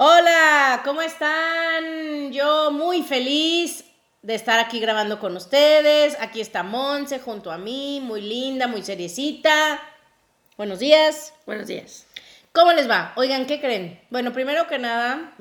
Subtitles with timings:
[0.00, 2.30] Hola, ¿cómo están?
[2.30, 3.84] Yo muy feliz
[4.22, 6.16] de estar aquí grabando con ustedes.
[6.20, 9.82] Aquí está Monse junto a mí, muy linda, muy seriecita.
[10.56, 11.34] Buenos días.
[11.46, 12.06] Buenos días.
[12.52, 13.12] ¿Cómo les va?
[13.16, 14.00] Oigan, ¿qué creen?
[14.08, 15.32] Bueno, primero que nada,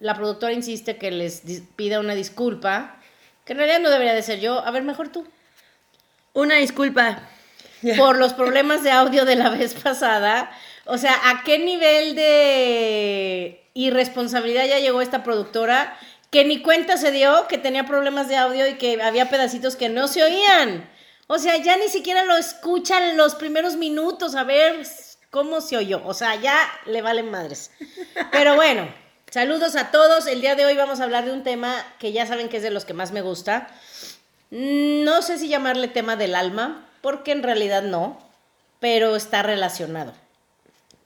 [0.00, 1.44] la productora insiste que les
[1.74, 3.00] pida una disculpa,
[3.46, 4.62] que en realidad no debería de ser yo.
[4.66, 5.26] A ver, mejor tú.
[6.34, 7.22] Una disculpa.
[7.96, 10.50] Por los problemas de audio de la vez pasada.
[10.84, 15.96] O sea, ¿a qué nivel de irresponsabilidad ya llegó esta productora
[16.30, 19.88] que ni cuenta se dio que tenía problemas de audio y que había pedacitos que
[19.88, 20.90] no se oían.
[21.28, 24.84] O sea, ya ni siquiera lo escuchan los primeros minutos a ver
[25.30, 26.02] cómo se oyó.
[26.04, 26.56] O sea, ya
[26.86, 27.70] le valen madres.
[28.32, 28.88] Pero bueno,
[29.30, 30.26] saludos a todos.
[30.26, 32.62] El día de hoy vamos a hablar de un tema que ya saben que es
[32.62, 33.68] de los que más me gusta.
[34.50, 38.18] No sé si llamarle tema del alma, porque en realidad no,
[38.80, 40.14] pero está relacionado.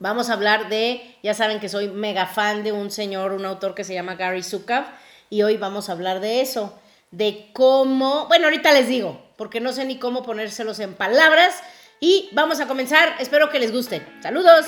[0.02, 3.72] Vamos a hablar de, ya saben que soy mega fan de un señor, un autor
[3.76, 4.84] que se llama Gary Zukav,
[5.30, 6.76] y hoy vamos a hablar de eso,
[7.12, 11.62] de cómo, bueno, ahorita les digo, porque no sé ni cómo ponérselos en palabras,
[12.00, 14.04] y vamos a comenzar, espero que les guste.
[14.20, 14.66] Saludos.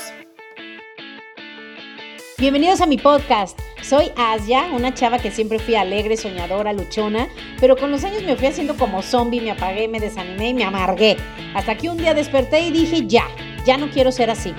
[2.39, 3.59] Bienvenidos a mi podcast.
[3.83, 7.27] Soy Asia, una chava que siempre fui alegre, soñadora, luchona,
[7.59, 10.63] pero con los años me fui haciendo como zombie, me apagué, me desanimé y me
[10.63, 11.17] amargué.
[11.57, 13.27] Hasta que un día desperté y dije, ya,
[13.67, 14.55] ya no quiero ser así.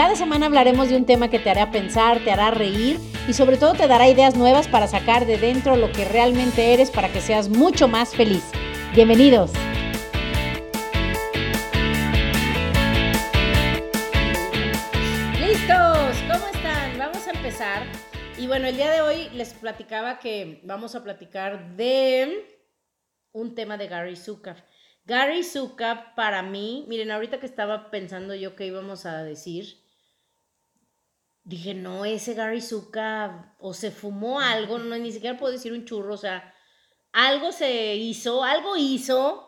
[0.00, 2.98] Cada semana hablaremos de un tema que te hará pensar, te hará reír
[3.28, 6.90] y sobre todo te dará ideas nuevas para sacar de dentro lo que realmente eres
[6.90, 8.42] para que seas mucho más feliz.
[8.94, 9.52] Bienvenidos.
[15.38, 16.98] Listos, ¿cómo están?
[16.98, 17.82] Vamos a empezar.
[18.38, 22.58] Y bueno, el día de hoy les platicaba que vamos a platicar de
[23.32, 24.64] un tema de Gary Zucker.
[25.04, 29.79] Gary Zucker para mí, miren, ahorita que estaba pensando yo qué íbamos a decir,
[31.44, 35.84] dije, no, ese Gary Zuka o se fumó algo, no, ni siquiera puedo decir un
[35.84, 36.54] churro, o sea,
[37.12, 39.46] algo se hizo, algo hizo,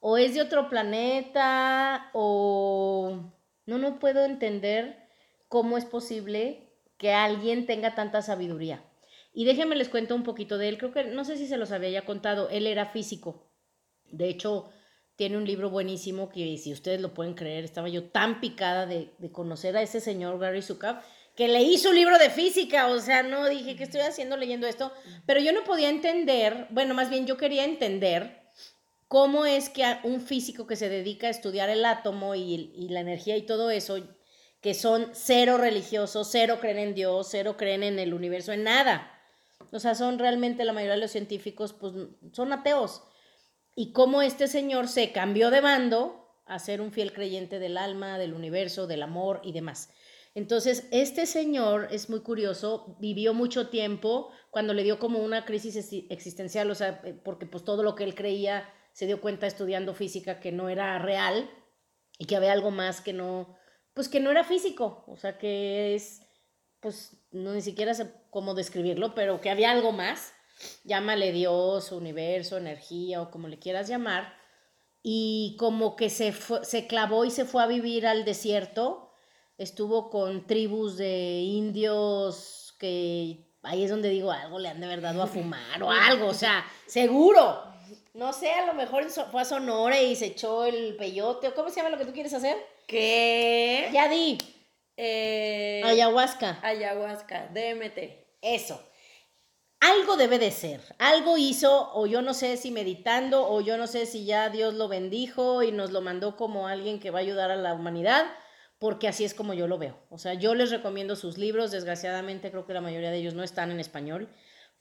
[0.00, 3.32] o es de otro planeta, o
[3.66, 5.08] no, no puedo entender
[5.48, 8.84] cómo es posible que alguien tenga tanta sabiduría.
[9.32, 11.70] Y déjenme les cuento un poquito de él, creo que, no sé si se los
[11.70, 13.50] había ya contado, él era físico,
[14.10, 14.70] de hecho,
[15.16, 19.12] tiene un libro buenísimo que si ustedes lo pueden creer, estaba yo tan picada de,
[19.18, 21.02] de conocer a ese señor Gary Zukav
[21.40, 24.92] que leí su libro de física, o sea, no dije, ¿qué estoy haciendo leyendo esto?
[25.24, 28.42] Pero yo no podía entender, bueno, más bien yo quería entender
[29.08, 33.00] cómo es que un físico que se dedica a estudiar el átomo y, y la
[33.00, 34.06] energía y todo eso,
[34.60, 39.10] que son cero religiosos, cero creen en Dios, cero creen en el universo, en nada.
[39.72, 41.94] O sea, son realmente la mayoría de los científicos, pues
[42.34, 43.02] son ateos.
[43.74, 48.18] Y cómo este señor se cambió de bando a ser un fiel creyente del alma,
[48.18, 49.88] del universo, del amor y demás.
[50.34, 55.76] Entonces, este señor es muy curioso, vivió mucho tiempo cuando le dio como una crisis
[56.08, 59.94] existencial, o sea, eh, porque pues todo lo que él creía se dio cuenta estudiando
[59.94, 61.50] física que no era real
[62.16, 63.56] y que había algo más que no,
[63.92, 66.22] pues que no era físico, o sea, que es,
[66.78, 70.32] pues no ni siquiera sé cómo describirlo, pero que había algo más,
[70.84, 74.34] llámale Dios, universo, energía o como le quieras llamar,
[75.02, 76.32] y como que se,
[76.62, 79.09] se clavó y se fue a vivir al desierto
[79.60, 85.12] estuvo con tribus de indios que ahí es donde digo, algo le han de verdad
[85.12, 87.68] dado a fumar o algo, o sea, seguro.
[88.14, 91.68] No sé, a lo mejor fue a Sonora y se echó el peyote, o ¿cómo
[91.68, 92.56] se llama lo que tú quieres hacer?
[92.86, 93.88] ¿Qué?
[93.92, 94.38] Ya di.
[94.96, 96.58] Eh, ayahuasca.
[96.62, 97.98] Ayahuasca, DMT.
[98.42, 98.82] Eso.
[99.80, 100.80] Algo debe de ser.
[100.98, 104.74] Algo hizo, o yo no sé si meditando, o yo no sé si ya Dios
[104.74, 108.26] lo bendijo y nos lo mandó como alguien que va a ayudar a la humanidad
[108.80, 109.96] porque así es como yo lo veo.
[110.08, 113.44] O sea, yo les recomiendo sus libros, desgraciadamente creo que la mayoría de ellos no
[113.44, 114.28] están en español,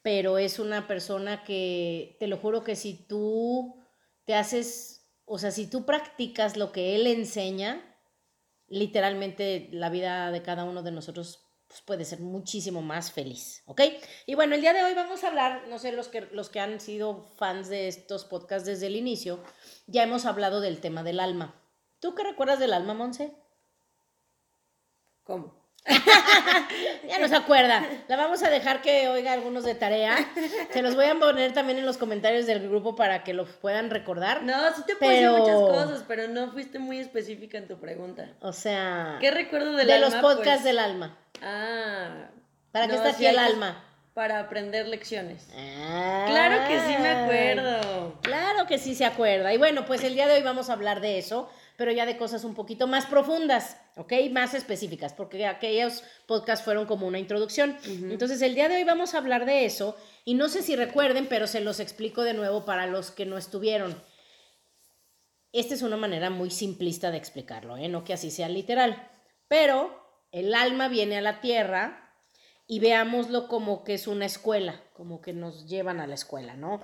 [0.02, 3.76] pero es una persona que, te lo juro que si tú
[4.24, 7.84] te haces, o sea, si tú practicas lo que él enseña,
[8.70, 13.82] literalmente la vida de cada uno de nosotros pues, puede ser muchísimo más feliz, ¿ok?
[14.26, 16.62] Y bueno, el día de hoy vamos a hablar, no sé, los que, los que
[16.62, 19.44] han sido fans de estos podcasts desde el inicio,
[19.88, 21.62] ya hemos hablado del tema del alma.
[22.00, 23.36] ¿Tú qué recuerdas del alma, Monse?
[25.30, 25.54] ¿Cómo?
[27.08, 27.88] ya no se acuerda.
[28.08, 30.18] La vamos a dejar que oiga algunos de tarea.
[30.74, 33.92] Se los voy a poner también en los comentarios del grupo para que lo puedan
[33.92, 34.42] recordar.
[34.42, 38.28] No, sí te puedo decir muchas cosas, pero no fuiste muy específica en tu pregunta.
[38.42, 39.18] O sea.
[39.20, 40.08] ¿Qué recuerdo del de alma?
[40.08, 40.64] De los podcasts pues?
[40.64, 41.16] del alma.
[41.44, 42.32] Ah.
[42.72, 43.84] ¿Para qué está aquí el alma?
[44.16, 45.48] Para aprender lecciones.
[45.56, 48.20] Ah, claro que sí me acuerdo.
[48.24, 49.54] Claro que sí se acuerda.
[49.54, 52.18] Y bueno, pues el día de hoy vamos a hablar de eso pero ya de
[52.18, 54.12] cosas un poquito más profundas, ¿ok?
[54.34, 57.78] Más específicas, porque aquellos podcasts fueron como una introducción.
[57.86, 59.96] Entonces, el día de hoy vamos a hablar de eso,
[60.26, 63.38] y no sé si recuerden, pero se los explico de nuevo para los que no
[63.38, 63.96] estuvieron.
[65.54, 67.88] Esta es una manera muy simplista de explicarlo, ¿eh?
[67.88, 69.10] no que así sea literal,
[69.48, 72.14] pero el alma viene a la tierra
[72.68, 76.82] y veámoslo como que es una escuela, como que nos llevan a la escuela, ¿no?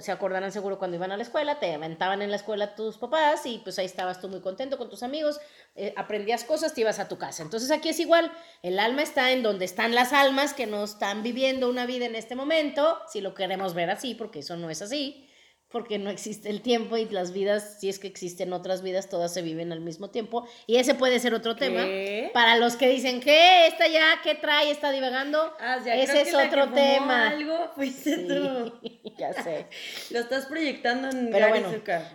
[0.00, 3.46] Se acordarán seguro cuando iban a la escuela, te aventaban en la escuela tus papás
[3.46, 5.40] y pues ahí estabas tú muy contento con tus amigos,
[5.76, 7.44] eh, aprendías cosas, te ibas a tu casa.
[7.44, 8.32] Entonces aquí es igual,
[8.62, 12.16] el alma está en donde están las almas que no están viviendo una vida en
[12.16, 15.27] este momento, si lo queremos ver así, porque eso no es así
[15.70, 19.34] porque no existe el tiempo y las vidas, si es que existen otras vidas, todas
[19.34, 20.48] se viven al mismo tiempo.
[20.66, 21.86] Y ese puede ser otro tema.
[22.32, 23.66] Para los que dicen, ¿qué?
[23.66, 24.70] ¿Esta ya qué trae?
[24.70, 25.52] ¿Está divagando?
[25.60, 27.28] Ah, ese es otro tema.
[27.28, 28.72] algo fuiste tú.
[29.18, 29.66] ya sé.
[30.10, 31.70] Lo estás proyectando en Pero bueno,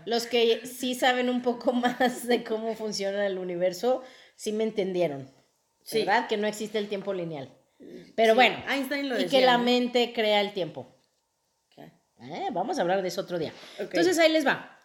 [0.05, 4.03] los que sí saben un poco más de cómo funciona el universo,
[4.35, 5.31] sí me entendieron.
[5.91, 6.27] ¿Verdad?
[6.27, 7.49] Que no existe el tiempo lineal.
[8.15, 10.92] Pero bueno, Einstein lo y que la mente crea el tiempo.
[12.23, 13.53] Eh, vamos a hablar de eso otro día.
[13.77, 14.79] Entonces ahí les va.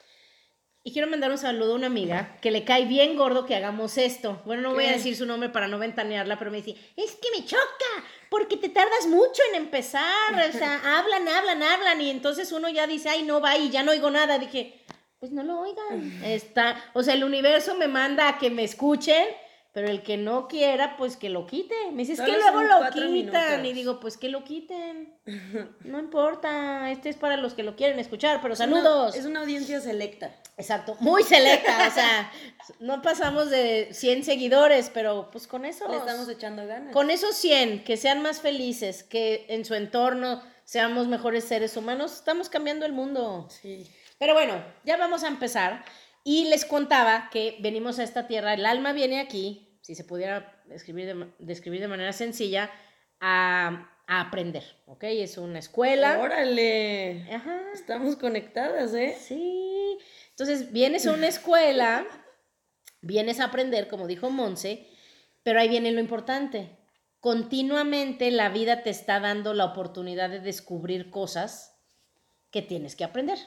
[0.85, 3.99] Y quiero mandar un saludo a una amiga que le cae bien gordo que hagamos
[3.99, 4.40] esto.
[4.46, 7.29] Bueno, no voy a decir su nombre para no ventanearla, pero me dice, es que
[7.37, 7.58] me choca,
[8.31, 10.02] porque te tardas mucho en empezar.
[10.49, 12.00] O sea, hablan, hablan, hablan.
[12.00, 14.38] Y entonces uno ya dice, ay, no va y ya no oigo nada.
[14.38, 14.82] Dije,
[15.19, 16.23] pues no lo oigan.
[16.25, 19.26] Está, o sea, el universo me manda a que me escuchen
[19.79, 21.93] pero el que no quiera, pues que lo quite.
[21.93, 23.65] Me dices que luego lo quitan.
[23.65, 25.15] Y digo, pues que lo quiten.
[25.85, 26.91] No importa.
[26.91, 29.15] Este es para los que lo quieren escuchar, pero saludos.
[29.15, 30.35] es una audiencia selecta.
[30.57, 31.87] Exacto, muy selecta.
[31.87, 32.33] o sea,
[32.81, 35.87] no pasamos de 100 seguidores, pero pues con eso.
[35.89, 36.93] Le estamos echando ganas.
[36.93, 42.15] Con esos 100, que sean más felices, que en su entorno seamos mejores seres humanos,
[42.15, 43.47] estamos cambiando el mundo.
[43.49, 43.87] Sí.
[44.19, 45.85] Pero bueno, ya vamos a empezar.
[46.25, 50.61] Y les contaba que venimos a esta tierra, el alma viene aquí, si se pudiera
[50.67, 52.70] describir de, describir de manera sencilla,
[53.20, 55.05] a, aprender, ¿ok?
[55.05, 56.19] Es una escuela.
[56.20, 57.26] ¡Órale!
[57.32, 57.58] Ajá.
[57.73, 59.17] Estamos conectadas, ¿eh?
[59.19, 59.96] Sí.
[60.29, 62.06] Entonces, vienes a una escuela,
[63.00, 64.87] vienes a aprender, como dijo Monse,
[65.43, 66.76] pero ahí viene lo importante.
[67.20, 71.81] Continuamente la vida te está dando la oportunidad de descubrir cosas
[72.50, 73.38] que tienes que aprender.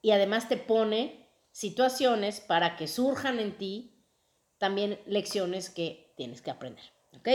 [0.00, 3.97] Y además te pone situaciones para que surjan en ti
[4.58, 6.84] también lecciones que tienes que aprender.
[7.16, 7.28] ¿Ok?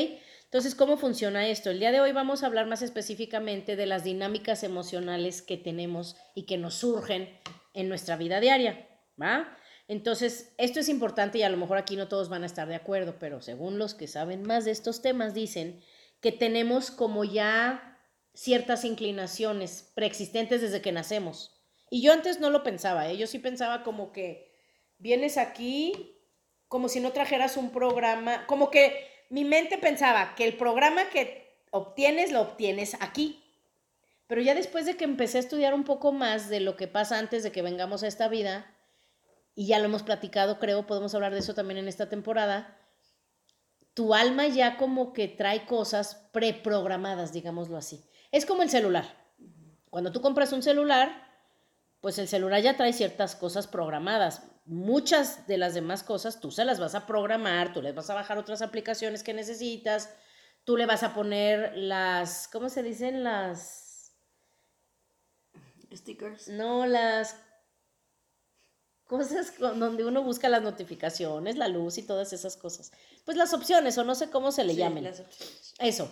[0.44, 1.72] Entonces, ¿cómo funciona esto?
[1.72, 6.16] El día de hoy vamos a hablar más específicamente de las dinámicas emocionales que tenemos
[6.36, 7.30] y que nos surgen
[7.74, 8.88] en nuestra vida diaria.
[9.20, 9.58] ¿Va?
[9.88, 12.76] Entonces, esto es importante y a lo mejor aquí no todos van a estar de
[12.76, 15.82] acuerdo, pero según los que saben más de estos temas, dicen
[16.22, 18.00] que tenemos como ya
[18.34, 21.52] ciertas inclinaciones preexistentes desde que nacemos.
[21.90, 23.18] Y yo antes no lo pensaba, ¿eh?
[23.18, 24.52] yo sí pensaba como que
[24.98, 26.23] vienes aquí
[26.74, 31.56] como si no trajeras un programa, como que mi mente pensaba que el programa que
[31.70, 33.44] obtienes lo obtienes aquí.
[34.26, 37.20] Pero ya después de que empecé a estudiar un poco más de lo que pasa
[37.20, 38.76] antes de que vengamos a esta vida,
[39.54, 42.76] y ya lo hemos platicado, creo, podemos hablar de eso también en esta temporada,
[43.94, 48.04] tu alma ya como que trae cosas preprogramadas, digámoslo así.
[48.32, 49.06] Es como el celular.
[49.92, 51.24] Cuando tú compras un celular,
[52.02, 56.66] pues el celular ya trae ciertas cosas programadas muchas de las demás cosas tú se
[56.66, 60.10] las vas a programar, tú les vas a bajar otras aplicaciones que necesitas,
[60.64, 63.24] tú le vas a poner las, ¿cómo se dicen?
[63.24, 64.14] Las...
[65.94, 66.48] Stickers.
[66.48, 67.36] No, las
[69.06, 72.92] cosas donde uno busca las notificaciones, la luz y todas esas cosas.
[73.26, 75.14] Pues las opciones, o no sé cómo se le llamen.
[75.78, 76.12] Eso.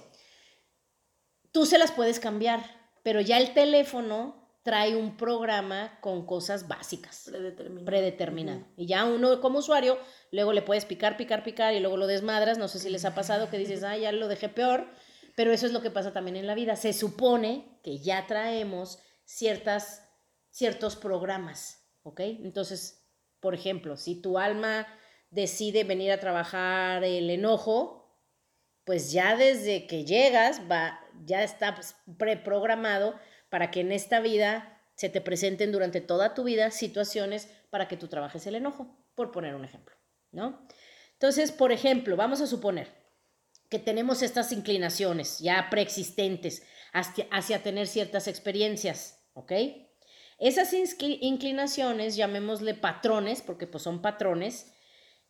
[1.51, 2.63] Tú se las puedes cambiar,
[3.01, 7.23] pero ya el teléfono trae un programa con cosas básicas.
[7.25, 7.85] Predeterminado.
[7.85, 8.67] Predeterminado.
[8.77, 9.97] Y ya uno como usuario,
[10.31, 12.57] luego le puedes picar, picar, picar y luego lo desmadras.
[12.57, 14.87] No sé si les ha pasado que dices, ah, ya lo dejé peor.
[15.35, 16.75] Pero eso es lo que pasa también en la vida.
[16.75, 20.07] Se supone que ya traemos ciertas,
[20.49, 22.19] ciertos programas, ¿ok?
[22.19, 23.07] Entonces,
[23.39, 24.87] por ejemplo, si tu alma
[25.29, 28.01] decide venir a trabajar el enojo,
[28.83, 31.75] pues ya desde que llegas va, ya está
[32.17, 33.15] preprogramado
[33.51, 37.97] para que en esta vida se te presenten durante toda tu vida situaciones para que
[37.97, 39.93] tú trabajes el enojo, por poner un ejemplo,
[40.31, 40.65] ¿no?
[41.13, 42.87] Entonces, por ejemplo, vamos a suponer
[43.69, 49.51] que tenemos estas inclinaciones ya preexistentes hacia, hacia tener ciertas experiencias, ¿ok?
[50.39, 54.71] Esas inclinaciones, llamémosle patrones, porque pues son patrones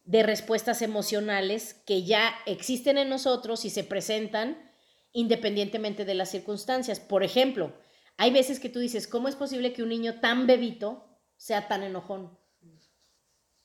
[0.03, 4.71] de respuestas emocionales que ya existen en nosotros y se presentan
[5.11, 6.99] independientemente de las circunstancias.
[6.99, 7.73] Por ejemplo,
[8.21, 11.03] hay veces que tú dices, ¿cómo es posible que un niño tan bebito
[11.37, 12.37] sea tan enojón?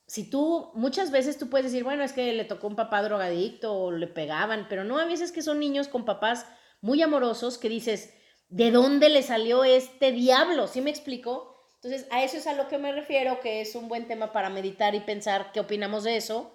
[0.07, 3.75] si tú, muchas veces tú puedes decir, bueno, es que le tocó un papá drogadicto
[3.75, 6.47] o le pegaban, pero no, a veces que son niños con papás
[6.81, 8.15] muy amorosos que dices,
[8.49, 10.69] ¿de dónde le salió este diablo?
[10.69, 11.67] ¿Sí me explico?
[11.75, 14.49] Entonces, a eso es a lo que me refiero, que es un buen tema para
[14.49, 16.51] meditar y pensar qué opinamos de eso,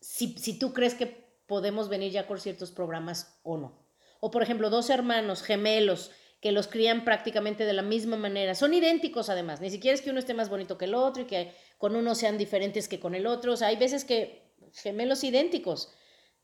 [0.00, 1.06] si, si tú crees que
[1.46, 3.86] podemos venir ya con ciertos programas o no.
[4.20, 8.54] O, por ejemplo, dos hermanos gemelos que los crían prácticamente de la misma manera.
[8.54, 11.26] Son idénticos además, ni siquiera es que uno esté más bonito que el otro y
[11.26, 13.52] que con uno sean diferentes que con el otro.
[13.52, 15.92] O sea, hay veces que gemelos idénticos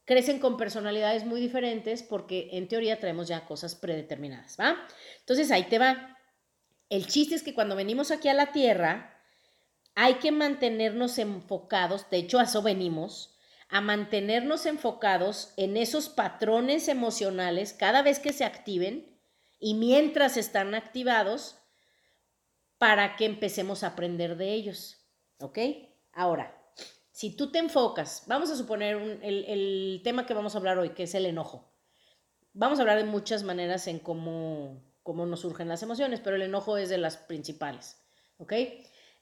[0.05, 4.87] crecen con personalidades muy diferentes porque en teoría traemos ya cosas predeterminadas, ¿va?
[5.21, 6.17] Entonces ahí te va.
[6.89, 9.21] El chiste es que cuando venimos aquí a la Tierra,
[9.95, 13.35] hay que mantenernos enfocados, de hecho a eso venimos,
[13.69, 19.16] a mantenernos enfocados en esos patrones emocionales cada vez que se activen
[19.59, 21.59] y mientras están activados
[22.79, 24.99] para que empecemos a aprender de ellos.
[25.39, 25.59] ¿Ok?
[26.13, 26.57] Ahora,
[27.11, 30.91] si tú te enfocas, vamos a suponer el, el, tema que vamos a hablar hoy,
[30.91, 31.73] que es el enojo.
[32.53, 36.43] Vamos a hablar de muchas maneras en cómo, cómo nos surgen las emociones, pero el
[36.43, 38.03] enojo es de las principales.
[38.39, 38.53] ¿Ok?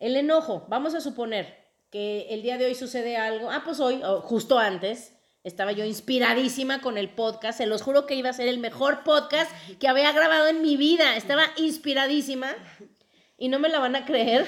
[0.00, 4.02] El enojo, vamos a suponer que el día de hoy sucede algo, ah, pues hoy,
[4.22, 7.58] justo antes, estaba yo inspiradísima con el podcast.
[7.58, 10.76] Se los juro que iba a ser el mejor podcast que había grabado en mi
[10.76, 11.16] vida.
[11.16, 12.54] Estaba inspiradísima.
[13.36, 14.46] Y no me la van a creer.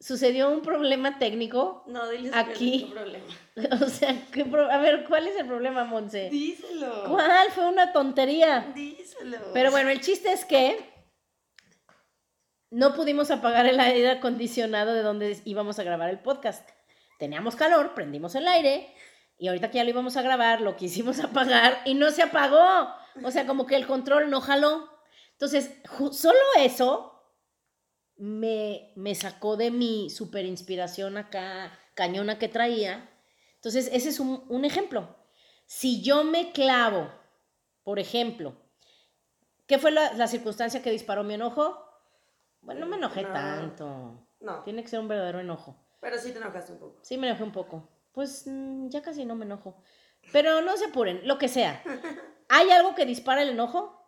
[0.00, 1.84] Sucedió un problema técnico.
[1.86, 2.86] No, diles aquí.
[2.86, 3.24] Que problema.
[3.84, 6.28] O sea, ¿qué a ver, ¿cuál es el problema, Monse?
[6.30, 7.04] Díselo.
[7.06, 7.50] ¿Cuál?
[7.52, 8.72] Fue una tontería.
[8.74, 9.38] Díselo.
[9.52, 10.78] Pero bueno, el chiste es que
[12.70, 16.68] no pudimos apagar el aire acondicionado de donde íbamos a grabar el podcast.
[17.18, 18.92] Teníamos calor, prendimos el aire
[19.40, 22.94] y ahorita que ya lo íbamos a grabar, lo quisimos apagar y no se apagó.
[23.24, 24.86] O sea, como que el control no jaló.
[25.32, 25.74] Entonces,
[26.12, 27.24] solo eso
[28.18, 33.08] me, me sacó de mi super inspiración acá, cañona que traía.
[33.54, 35.16] Entonces, ese es un, un ejemplo.
[35.64, 37.10] Si yo me clavo,
[37.82, 38.54] por ejemplo,
[39.66, 41.82] ¿qué fue la, la, circunstancia que disparó mi enojo?
[42.60, 44.28] Bueno, no me enojé tanto.
[44.40, 44.62] No.
[44.64, 45.82] Tiene que ser un verdadero enojo.
[45.98, 46.98] Pero sí te enojaste un poco.
[47.00, 49.82] Sí, me enojé un poco pues mm, ya casi no me enojo.
[50.32, 51.82] Pero no se apuren, lo que sea.
[52.48, 54.00] ¿Hay algo que dispara el enojo?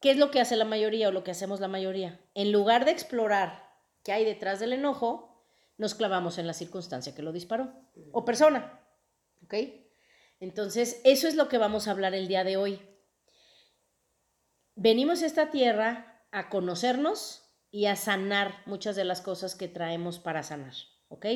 [0.00, 2.20] ¿Qué es lo que hace la mayoría o lo que hacemos la mayoría?
[2.34, 3.70] En lugar de explorar
[4.02, 5.44] qué hay detrás del enojo,
[5.76, 7.72] nos clavamos en la circunstancia que lo disparó
[8.12, 8.80] o persona.
[9.42, 9.54] ¿Ok?
[10.38, 12.80] Entonces, eso es lo que vamos a hablar el día de hoy.
[14.74, 20.18] Venimos a esta tierra a conocernos y a sanar muchas de las cosas que traemos
[20.18, 20.72] para sanar.
[21.08, 21.26] ¿Ok?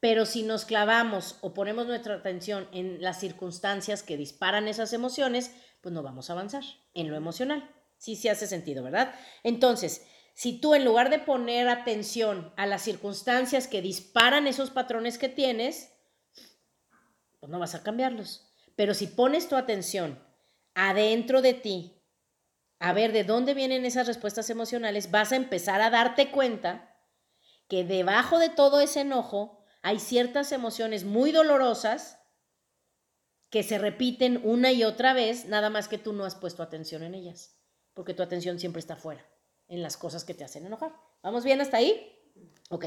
[0.00, 5.52] Pero si nos clavamos o ponemos nuestra atención en las circunstancias que disparan esas emociones,
[5.80, 7.70] pues no vamos a avanzar en lo emocional.
[7.98, 9.14] Sí, sí hace sentido, ¿verdad?
[9.42, 15.16] Entonces, si tú en lugar de poner atención a las circunstancias que disparan esos patrones
[15.16, 15.92] que tienes,
[17.40, 18.52] pues no vas a cambiarlos.
[18.76, 20.22] Pero si pones tu atención
[20.74, 22.02] adentro de ti,
[22.78, 26.94] a ver de dónde vienen esas respuestas emocionales, vas a empezar a darte cuenta
[27.68, 29.55] que debajo de todo ese enojo
[29.86, 32.18] hay ciertas emociones muy dolorosas
[33.50, 37.04] que se repiten una y otra vez, nada más que tú no has puesto atención
[37.04, 37.56] en ellas,
[37.94, 39.24] porque tu atención siempre está fuera,
[39.68, 40.92] en las cosas que te hacen enojar.
[41.22, 42.20] ¿Vamos bien hasta ahí?
[42.68, 42.86] Ok.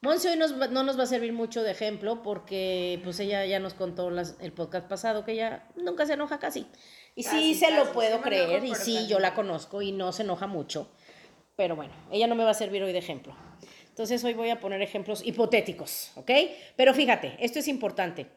[0.00, 3.74] Monse hoy no nos va a servir mucho de ejemplo porque pues ella ya nos
[3.74, 6.66] contó el podcast pasado que ella nunca se enoja casi.
[7.14, 10.48] Y sí se lo puedo creer y sí, yo la conozco y no se enoja
[10.48, 10.90] mucho.
[11.54, 13.36] Pero bueno, ella no me va a servir hoy de ejemplo.
[14.00, 16.30] Entonces hoy voy a poner ejemplos hipotéticos, ¿ok?
[16.74, 18.28] Pero fíjate, esto es importante.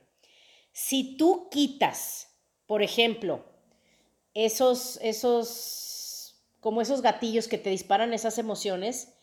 [0.73, 3.45] Si tú quitas, por ejemplo,
[4.33, 9.13] esos, esos, como esos gatillos que te disparan esas emociones,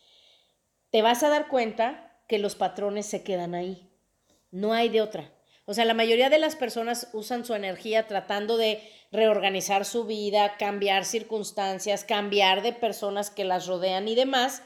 [0.89, 3.91] te vas a dar cuenta que los patrones se quedan ahí.
[4.49, 5.31] No hay de otra.
[5.65, 8.81] O sea, la mayoría de las personas usan su energía tratando de
[9.11, 14.63] reorganizar su vida, cambiar circunstancias, cambiar de personas que las rodean y demás,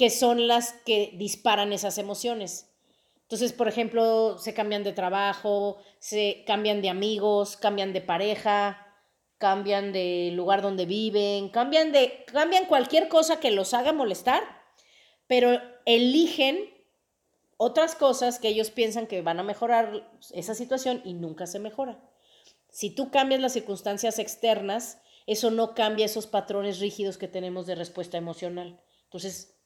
[0.00, 2.70] que son las que disparan esas emociones.
[3.20, 8.96] Entonces, por ejemplo, se cambian de trabajo, se cambian de amigos, cambian de pareja,
[9.36, 14.42] cambian de lugar donde viven, cambian de cambian cualquier cosa que los haga molestar,
[15.26, 16.70] pero eligen
[17.58, 22.00] otras cosas que ellos piensan que van a mejorar esa situación y nunca se mejora.
[22.70, 27.74] Si tú cambias las circunstancias externas, eso no cambia esos patrones rígidos que tenemos de
[27.74, 28.80] respuesta emocional.
[29.04, 29.59] Entonces,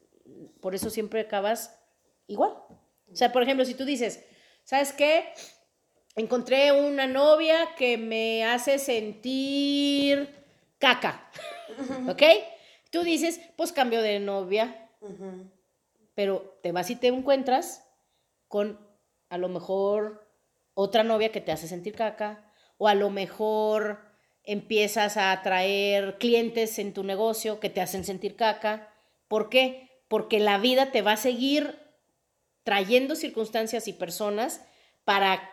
[0.61, 1.79] por eso siempre acabas
[2.27, 2.53] igual.
[3.13, 4.25] O sea, por ejemplo, si tú dices,
[4.65, 5.33] ¿sabes qué?
[6.17, 10.35] Encontré una novia que me hace sentir
[10.79, 11.29] caca,
[12.09, 12.23] ¿ok?
[12.91, 14.91] Tú dices, pues cambio de novia.
[16.15, 17.85] pero te vas y te encuentras
[18.49, 18.79] con
[19.29, 20.29] a lo mejor
[20.75, 24.01] otra novia que te hace sentir caca, o a lo mejor
[24.43, 28.93] empiezas a atraer clientes en tu negocio que te hacen sentir caca.
[29.29, 29.91] ¿Por qué?
[30.09, 31.79] Porque la vida te va a seguir
[32.63, 34.65] trayendo circunstancias y personas
[35.05, 35.51] para,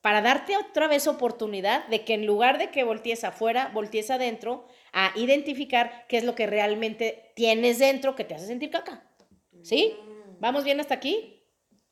[0.00, 4.66] para darte otra vez oportunidad de que en lugar de que voltees afuera, voltees adentro
[4.92, 9.10] a identificar qué es lo que realmente tienes dentro que te hace sentir caca.
[9.62, 9.96] ¿Sí?
[10.40, 11.42] ¿Vamos bien hasta aquí?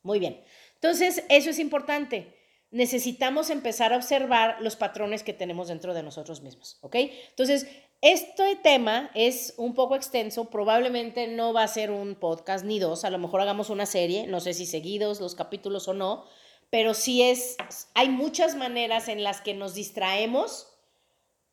[0.01, 0.43] Muy bien.
[0.75, 2.33] Entonces, eso es importante
[2.73, 6.95] necesitamos empezar a observar los patrones que tenemos dentro de nosotros mismos, ¿ok?
[7.29, 7.67] Entonces,
[8.03, 13.05] este tema es un poco extenso, probablemente no va a ser un podcast ni dos,
[13.05, 16.25] a lo mejor hagamos una serie, no sé si seguidos los capítulos o no,
[16.69, 17.55] pero sí es,
[17.93, 20.67] hay muchas maneras en las que nos distraemos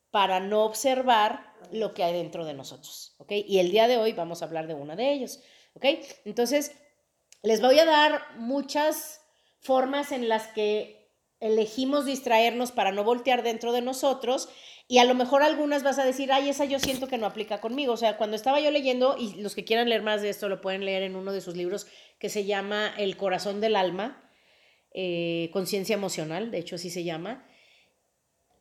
[0.09, 3.31] para no observar lo que hay dentro de nosotros, ¿ok?
[3.47, 5.39] Y el día de hoy vamos a hablar de una de ellos,
[5.75, 5.85] ¿ok?
[6.25, 6.73] Entonces,
[7.43, 9.21] les voy a dar muchas
[9.61, 11.01] formas en las que
[11.39, 14.49] elegimos distraernos para no voltear dentro de nosotros
[14.91, 17.61] y a lo mejor algunas vas a decir, ay, esa yo siento que no aplica
[17.61, 17.93] conmigo.
[17.93, 20.59] O sea, cuando estaba yo leyendo, y los que quieran leer más de esto lo
[20.59, 21.87] pueden leer en uno de sus libros
[22.19, 24.29] que se llama El corazón del alma,
[24.93, 27.47] eh, conciencia emocional, de hecho así se llama.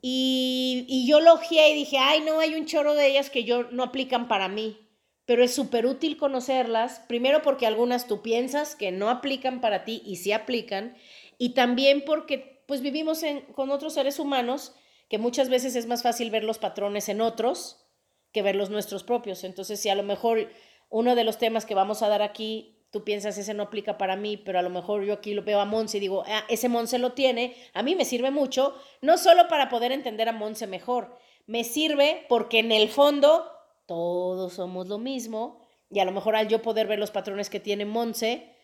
[0.02, 3.64] Y, y yo logié y dije, ay, no, hay un chorro de ellas que yo
[3.72, 4.78] no aplican para mí,
[5.24, 10.00] pero es súper útil conocerlas, primero porque algunas tú piensas que no aplican para ti
[10.06, 10.96] y sí aplican,
[11.38, 13.24] y también porque pues vivimos
[13.56, 14.76] con otros seres humanos
[15.10, 17.84] que muchas veces es más fácil ver los patrones en otros
[18.32, 19.42] que ver los nuestros propios.
[19.42, 20.48] Entonces, si a lo mejor
[20.88, 24.14] uno de los temas que vamos a dar aquí, tú piensas, ese no aplica para
[24.14, 26.68] mí, pero a lo mejor yo aquí lo veo a Monse y digo, ah, ese
[26.68, 30.68] Monse lo tiene, a mí me sirve mucho, no solo para poder entender a Monse
[30.68, 33.50] mejor, me sirve porque en el fondo
[33.86, 37.58] todos somos lo mismo y a lo mejor al yo poder ver los patrones que
[37.58, 38.54] tiene Monse,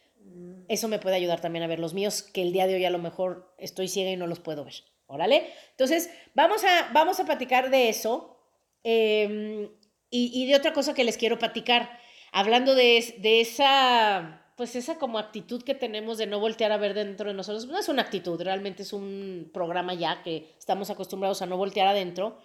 [0.69, 2.91] eso me puede ayudar también a ver los míos, que el día de hoy a
[2.91, 4.75] lo mejor estoy ciega y no los puedo ver.
[5.07, 5.53] Órale.
[5.71, 8.39] Entonces, vamos a, vamos a platicar de eso
[8.83, 9.69] em,
[10.11, 11.99] y, de otra cosa que les quiero platicar.
[12.33, 16.95] Hablando de, de esa, pues esa como actitud que tenemos de no voltear a ver
[16.95, 17.67] dentro de nosotros.
[17.67, 21.87] No es una actitud, realmente es un programa ya que estamos acostumbrados a no voltear
[21.87, 22.39] adentro.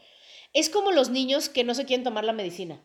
[0.54, 2.82] Es como los niños que no se quieren tomar la medicina.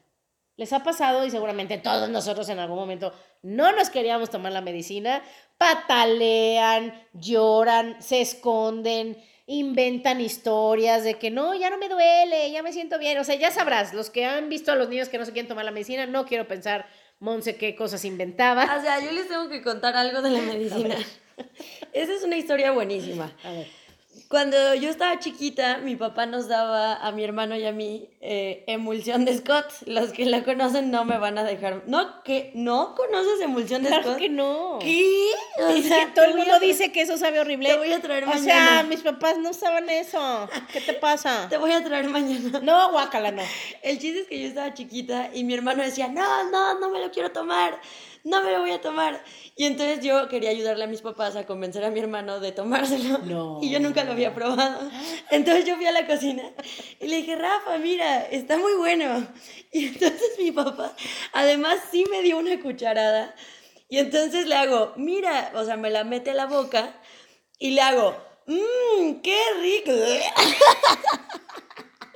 [0.56, 3.12] Les ha pasado y seguramente todos nosotros en algún momento
[3.42, 5.22] no nos queríamos tomar la medicina,
[5.58, 12.72] patalean, lloran, se esconden, inventan historias de que no, ya no me duele, ya me
[12.72, 13.18] siento bien.
[13.18, 15.48] O sea, ya sabrás, los que han visto a los niños que no se quieren
[15.48, 16.86] tomar la medicina, no quiero pensar,
[17.18, 18.64] Monse, qué cosas inventaba.
[18.78, 20.96] O sea, yo les tengo que contar algo de la medicina.
[21.92, 23.32] Esa es una historia buenísima.
[23.44, 23.85] A ver.
[24.28, 28.64] Cuando yo estaba chiquita, mi papá nos daba a mi hermano y a mí eh,
[28.66, 29.66] emulsión de Scott.
[29.86, 31.82] Los que la conocen no me van a dejar.
[31.86, 34.02] No, que no conoces emulsión de Scott.
[34.02, 34.78] Claro que no.
[34.80, 35.30] ¿Qué?
[35.58, 37.68] O sea, todo el mundo dice que eso sabe horrible.
[37.70, 38.42] Te voy a traer mañana.
[38.42, 40.48] O sea, mis papás no saben eso.
[40.72, 41.46] ¿Qué te pasa?
[41.48, 42.60] Te voy a traer mañana.
[42.60, 43.42] No, guácala, no.
[43.82, 47.00] El chiste es que yo estaba chiquita y mi hermano decía, no, no, no me
[47.00, 47.80] lo quiero tomar
[48.26, 49.22] no me lo voy a tomar.
[49.54, 53.18] Y entonces yo quería ayudarle a mis papás a convencer a mi hermano de tomárselo.
[53.18, 53.60] No.
[53.62, 54.90] Y yo nunca lo había probado.
[55.30, 56.42] Entonces yo fui a la cocina
[57.00, 59.26] y le dije, Rafa, mira, está muy bueno.
[59.72, 60.92] Y entonces mi papá,
[61.32, 63.34] además, sí me dio una cucharada.
[63.88, 67.00] Y entonces le hago, mira, o sea, me la mete a la boca
[67.58, 69.92] y le hago, mmm, qué rico.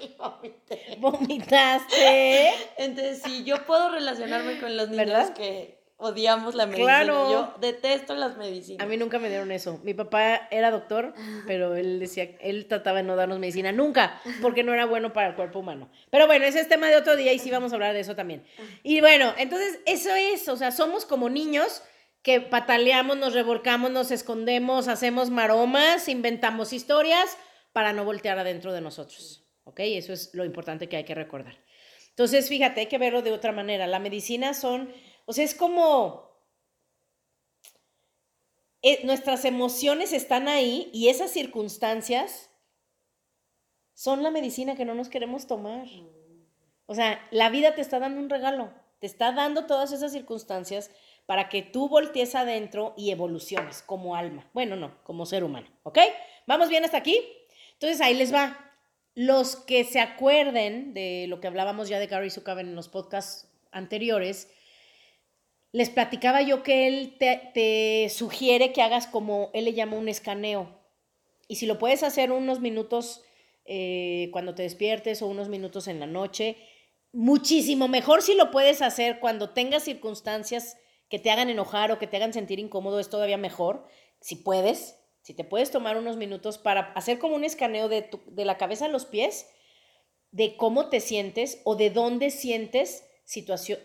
[0.03, 0.97] Y vomité.
[0.99, 2.55] ¿Vomitaste?
[2.79, 7.05] Entonces, sí, yo puedo relacionarme con los niños que, odiamos la medicina.
[7.05, 7.31] Claro.
[7.31, 8.85] Yo detesto las medicinas.
[8.85, 9.81] A mí nunca me dieron eso.
[9.85, 11.15] Mi papá era doctor,
[11.47, 15.29] pero él decía, él trataba de no darnos medicina nunca, porque no era bueno para
[15.29, 15.91] el cuerpo humano.
[16.11, 18.17] Pero bueno, ese es tema de otro día y sí vamos a hablar de eso
[18.17, 18.45] también.
[18.83, 21.83] Y bueno, entonces eso es, o sea, somos como niños
[22.23, 27.37] que pataleamos, nos revolcamos, nos escondemos, hacemos maromas, inventamos historias
[27.73, 29.47] para no voltear adentro de nosotros.
[29.65, 29.81] ¿Ok?
[29.81, 31.57] Eso es lo importante que hay que recordar.
[32.09, 33.87] Entonces, fíjate, hay que verlo de otra manera.
[33.87, 34.93] La medicina son
[35.27, 36.29] o sea, es como...
[38.83, 42.49] Eh, nuestras emociones están ahí y esas circunstancias
[43.95, 45.87] son la medicina que no nos queremos tomar.
[46.87, 50.91] O sea, la vida te está dando un regalo, te está dando todas esas circunstancias
[51.27, 54.49] para que tú voltees adentro y evoluciones como alma.
[54.55, 55.99] Bueno, no, como ser humano, ¿ok?
[56.47, 57.23] ¿Vamos bien hasta aquí?
[57.75, 58.73] Entonces ahí les va.
[59.15, 63.49] Los que se acuerden de lo que hablábamos ya de Gary Zukavan en los podcasts
[63.71, 64.51] anteriores,
[65.73, 70.81] les platicaba yo que él te, sugiere que hagas como él le llama un escaneo.
[71.49, 73.23] Y si lo puedes hacer unos minutos
[73.65, 76.57] eh, cuando te despiertes o unos minutos en la noche,
[77.13, 80.77] muchísimo mejor si lo puedes hacer cuando tengas circunstancias
[81.09, 83.85] que te hagan enojar o que te hagan sentir incómodo es todavía mejor,
[84.21, 88.45] si puedes, si te puedes tomar unos minutos para hacer como un escaneo de, de
[88.45, 89.49] la cabeza a los pies,
[90.31, 93.05] de cómo te sientes o de dónde sientes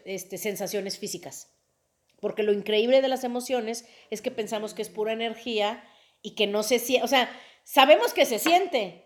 [0.06, 1.55] este, sensaciones físicas.
[2.19, 5.84] Porque lo increíble de las emociones es que pensamos que es pura energía
[6.21, 7.30] y que no se siente, o sea,
[7.63, 9.06] sabemos que se siente,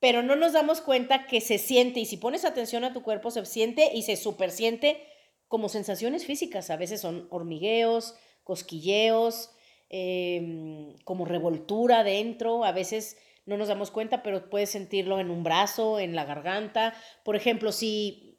[0.00, 3.30] pero no nos damos cuenta que se siente y si pones atención a tu cuerpo
[3.30, 5.02] se siente y se supersiente
[5.48, 6.70] como sensaciones físicas.
[6.70, 9.50] A veces son hormigueos, cosquilleos,
[9.88, 15.44] em, como revoltura dentro, a veces no nos damos cuenta, pero puedes sentirlo en un
[15.44, 16.94] brazo, en la garganta.
[17.24, 18.38] Por ejemplo, si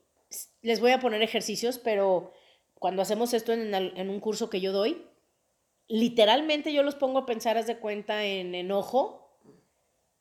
[0.62, 2.34] les voy a poner ejercicios, pero
[2.80, 5.06] cuando hacemos esto en, un curso que yo doy,
[5.88, 9.40] literalmente yo los pongo a pensar, haz de cuenta, en enojo.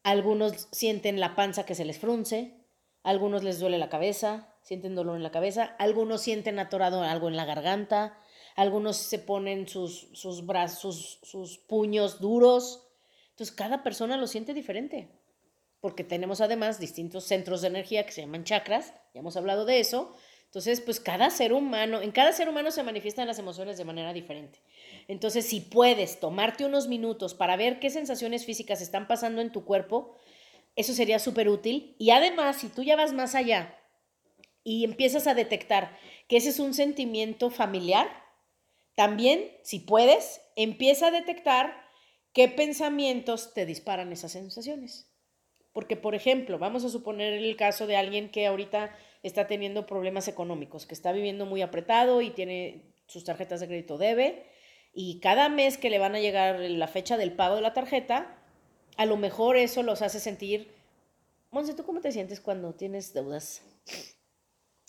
[0.02, 2.54] Algunos sienten la panza que se les frunce,
[3.02, 7.36] algunos les duele la cabeza, sienten dolor en la cabeza, algunos sienten atorado algo en
[7.36, 8.18] la garganta,
[8.54, 12.88] algunos se ponen sus, sus brazos, sus puños duros.
[13.30, 15.10] Entonces, cada persona lo siente diferente,
[15.80, 19.80] porque tenemos además distintos centros de energía que se llaman chakras, ya hemos hablado de
[19.80, 20.14] eso,
[20.46, 24.12] entonces, pues cada ser humano, en cada ser humano se manifiestan las emociones de manera
[24.12, 24.60] diferente.
[25.08, 29.64] Entonces, si puedes tomarte unos minutos para ver qué sensaciones físicas están pasando en tu
[29.64, 30.16] cuerpo,
[30.76, 31.94] eso sería súper útil.
[31.98, 33.78] Y además, si tú ya vas más allá
[34.62, 38.08] y empiezas a detectar que ese es un sentimiento familiar,
[38.94, 41.84] también, si puedes, empieza a detectar
[42.32, 45.12] qué pensamientos te disparan esas sensaciones.
[45.72, 48.96] Porque, por ejemplo, vamos a suponer el caso de alguien que ahorita
[49.28, 53.98] está teniendo problemas económicos, que está viviendo muy apretado y tiene sus tarjetas de crédito
[53.98, 54.46] debe,
[54.92, 58.38] y cada mes que le van a llegar la fecha del pago de la tarjeta,
[58.96, 60.74] a lo mejor eso los hace sentir,
[61.50, 63.62] Monse, ¿tú cómo te sientes cuando tienes deudas?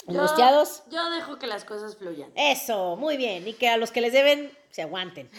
[0.07, 0.83] ¿Angustiados?
[0.89, 2.31] Yo, dejo que las cosas fluyan.
[2.35, 5.29] Eso, muy bien, y que a los que les deben se aguanten.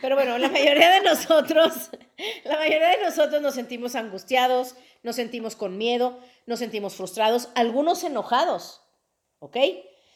[0.00, 1.90] Pero bueno, la mayoría de nosotros,
[2.44, 8.04] la mayoría de nosotros nos sentimos angustiados, nos sentimos con miedo, nos sentimos frustrados, algunos
[8.04, 8.82] enojados,
[9.40, 9.56] ¿ok?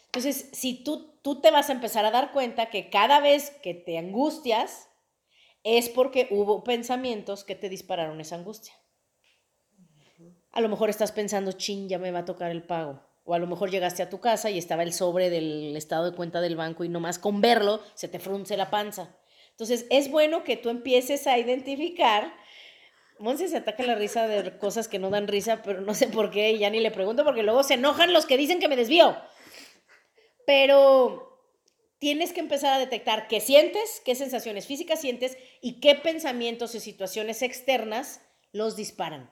[0.06, 3.74] Entonces, si tú, tú te vas a empezar a dar cuenta que cada vez que
[3.74, 4.88] te angustias,
[5.64, 8.72] es porque hubo pensamientos que te dispararon esa angustia.
[10.52, 13.05] A lo mejor estás pensando, chin, ya me va a tocar el pago.
[13.26, 16.16] O a lo mejor llegaste a tu casa y estaba el sobre del estado de
[16.16, 19.14] cuenta del banco y nomás con verlo se te frunce la panza.
[19.50, 22.32] Entonces, es bueno que tú empieces a identificar
[23.18, 26.30] Monse se ataca la risa de cosas que no dan risa, pero no sé por
[26.30, 28.76] qué, y ya ni le pregunto, porque luego se enojan los que dicen que me
[28.76, 29.16] desvío.
[30.46, 31.40] Pero
[31.98, 36.80] tienes que empezar a detectar qué sientes, qué sensaciones físicas sientes y qué pensamientos y
[36.80, 38.20] situaciones externas
[38.52, 39.30] los disparan.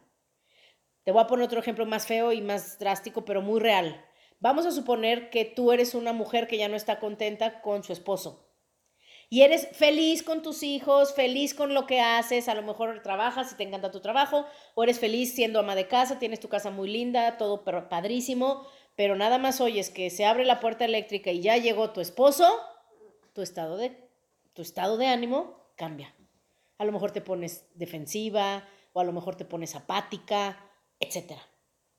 [1.04, 4.04] Te voy a poner otro ejemplo más feo y más drástico, pero muy real.
[4.40, 7.92] Vamos a suponer que tú eres una mujer que ya no está contenta con su
[7.92, 8.44] esposo
[9.34, 13.52] y eres feliz con tus hijos, feliz con lo que haces, a lo mejor trabajas
[13.52, 16.70] y te encanta tu trabajo, o eres feliz siendo ama de casa, tienes tu casa
[16.70, 18.64] muy linda, todo padrísimo,
[18.94, 22.46] pero nada más oyes que se abre la puerta eléctrica y ya llegó tu esposo,
[23.32, 24.08] tu estado de,
[24.52, 26.14] tu estado de ánimo cambia.
[26.78, 30.63] A lo mejor te pones defensiva, o a lo mejor te pones apática,
[31.00, 31.32] etc.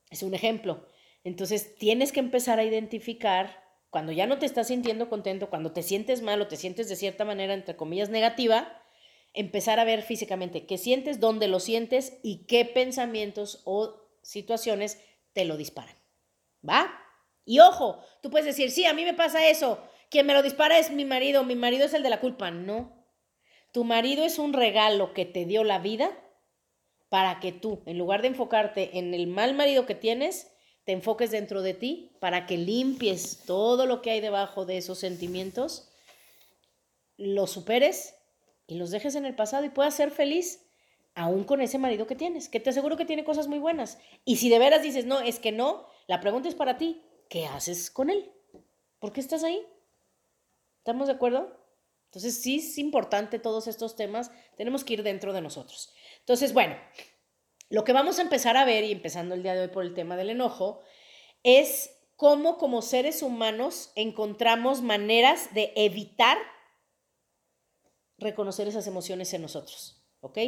[0.10, 0.86] Es un ejemplo.
[1.24, 5.82] Entonces tienes que empezar a identificar cuando ya no te estás sintiendo contento, cuando te
[5.82, 8.82] sientes mal o te sientes de cierta manera, entre comillas, negativa,
[9.34, 15.00] empezar a ver físicamente qué sientes, dónde lo sientes y qué pensamientos o situaciones
[15.34, 15.96] te lo disparan.
[16.68, 16.92] ¿Va?
[17.46, 19.82] Y ojo, tú puedes decir, sí, a mí me pasa eso.
[20.10, 22.52] Quien me lo dispara es mi marido, mi marido es el de la culpa.
[22.52, 23.06] No.
[23.72, 26.12] Tu marido es un regalo que te dio la vida
[27.10, 30.52] para que tú, en lugar de enfocarte en el mal marido que tienes,
[30.84, 35.00] te enfoques dentro de ti para que limpies todo lo que hay debajo de esos
[35.00, 35.92] sentimientos,
[37.18, 38.16] los superes
[38.68, 40.66] y los dejes en el pasado y puedas ser feliz
[41.16, 43.98] aún con ese marido que tienes, que te aseguro que tiene cosas muy buenas.
[44.26, 47.46] Y si de veras dices, no, es que no, la pregunta es para ti, ¿qué
[47.46, 48.32] haces con él?
[49.00, 49.66] ¿Por qué estás ahí?
[50.80, 51.66] ¿Estamos de acuerdo?
[52.06, 55.94] Entonces sí es importante todos estos temas, tenemos que ir dentro de nosotros.
[56.26, 56.76] Entonces, bueno,
[57.70, 59.94] lo que vamos a empezar a ver, y empezando el día de hoy por el
[59.94, 60.82] tema del enojo,
[61.44, 66.40] es cómo como seres humanos encontramos maneras de evitar
[68.18, 70.40] reconocer esas emociones en nosotros, ¿ok?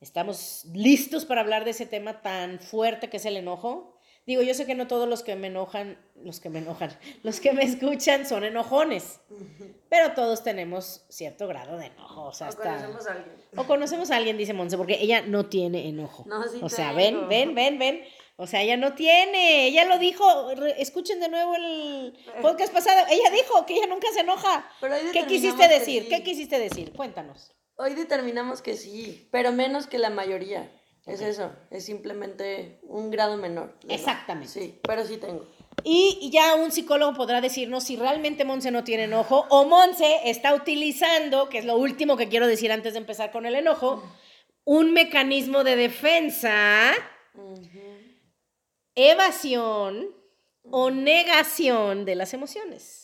[0.00, 3.99] ¿Estamos listos para hablar de ese tema tan fuerte que es el enojo?
[4.26, 7.40] Digo, yo sé que no todos los que me enojan, los que me enojan, los
[7.40, 9.20] que me escuchan son enojones,
[9.88, 12.24] pero todos tenemos cierto grado de enojo.
[12.24, 13.34] O, sea, conocemos a alguien.
[13.56, 16.24] O conocemos a alguien, dice Monse, porque ella no tiene enojo.
[16.26, 18.02] No, sí o sea, ven, ven, ven, ven.
[18.36, 20.24] O sea, ella no tiene, ella lo dijo,
[20.78, 24.66] escuchen de nuevo el podcast pasado, ella dijo que ella nunca se enoja.
[25.12, 26.08] ¿Qué quisiste decir?
[26.08, 26.92] ¿Qué quisiste decir?
[26.94, 27.52] Cuéntanos.
[27.76, 30.70] Hoy determinamos que sí, pero menos que la mayoría.
[31.10, 33.74] Es eso, es simplemente un grado menor.
[33.88, 34.48] Exactamente.
[34.48, 35.46] Sí, pero sí tengo.
[35.82, 40.54] Y ya un psicólogo podrá decirnos si realmente Monse no tiene enojo o Monse está
[40.54, 44.02] utilizando, que es lo último que quiero decir antes de empezar con el enojo,
[44.64, 46.92] un mecanismo de defensa,
[48.94, 50.14] evasión
[50.70, 52.99] o negación de las emociones.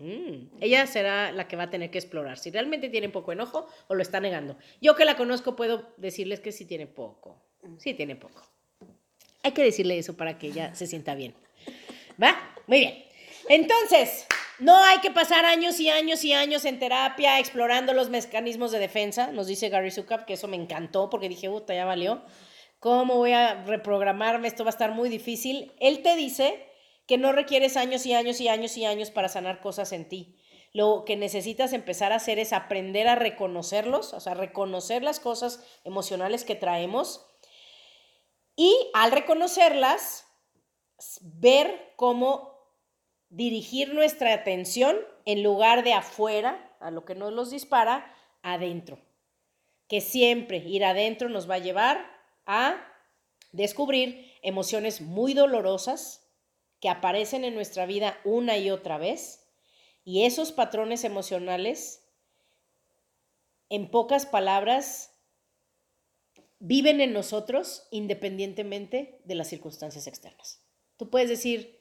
[0.00, 3.68] Mm, ella será la que va a tener que explorar si realmente tiene poco enojo
[3.86, 4.56] o lo está negando.
[4.80, 7.36] Yo que la conozco puedo decirles que sí tiene poco.
[7.78, 8.42] Sí tiene poco.
[9.42, 11.34] Hay que decirle eso para que ella se sienta bien.
[12.22, 12.36] ¿Va?
[12.66, 13.04] Muy bien.
[13.48, 14.26] Entonces,
[14.58, 18.78] no hay que pasar años y años y años en terapia explorando los mecanismos de
[18.78, 19.32] defensa.
[19.32, 22.22] Nos dice Gary Zukav que eso me encantó porque dije, puta, ya valió.
[22.78, 24.48] ¿Cómo voy a reprogramarme?
[24.48, 25.72] Esto va a estar muy difícil.
[25.78, 26.69] Él te dice
[27.10, 30.36] que no requieres años y años y años y años para sanar cosas en ti.
[30.72, 35.60] Lo que necesitas empezar a hacer es aprender a reconocerlos, o sea, reconocer las cosas
[35.82, 37.26] emocionales que traemos
[38.54, 40.24] y al reconocerlas,
[41.20, 42.56] ver cómo
[43.28, 49.00] dirigir nuestra atención en lugar de afuera, a lo que nos los dispara, adentro.
[49.88, 52.08] Que siempre ir adentro nos va a llevar
[52.46, 52.76] a
[53.50, 56.19] descubrir emociones muy dolorosas,
[56.80, 59.40] que aparecen en nuestra vida una y otra vez
[60.04, 62.06] y esos patrones emocionales,
[63.68, 65.12] en pocas palabras,
[66.58, 70.64] viven en nosotros independientemente de las circunstancias externas.
[70.96, 71.78] Tú puedes decir,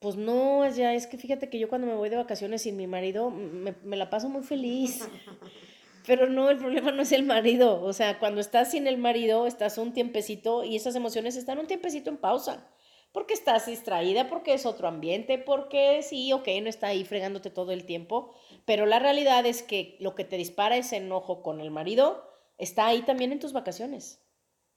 [0.00, 2.86] pues no, ya es que fíjate que yo cuando me voy de vacaciones sin mi
[2.86, 5.00] marido me, me, la paso muy feliz.
[6.06, 7.80] Pero no, el problema no es el marido.
[7.80, 11.68] O sea, cuando estás sin el marido, estás un tiempecito y esas emociones están un
[11.68, 12.68] tiempecito en pausa
[13.12, 17.72] porque estás distraída, porque es otro ambiente, porque sí, ok, no está ahí fregándote todo
[17.72, 21.70] el tiempo, pero la realidad es que lo que te dispara ese enojo con el
[21.70, 24.20] marido está ahí también en tus vacaciones.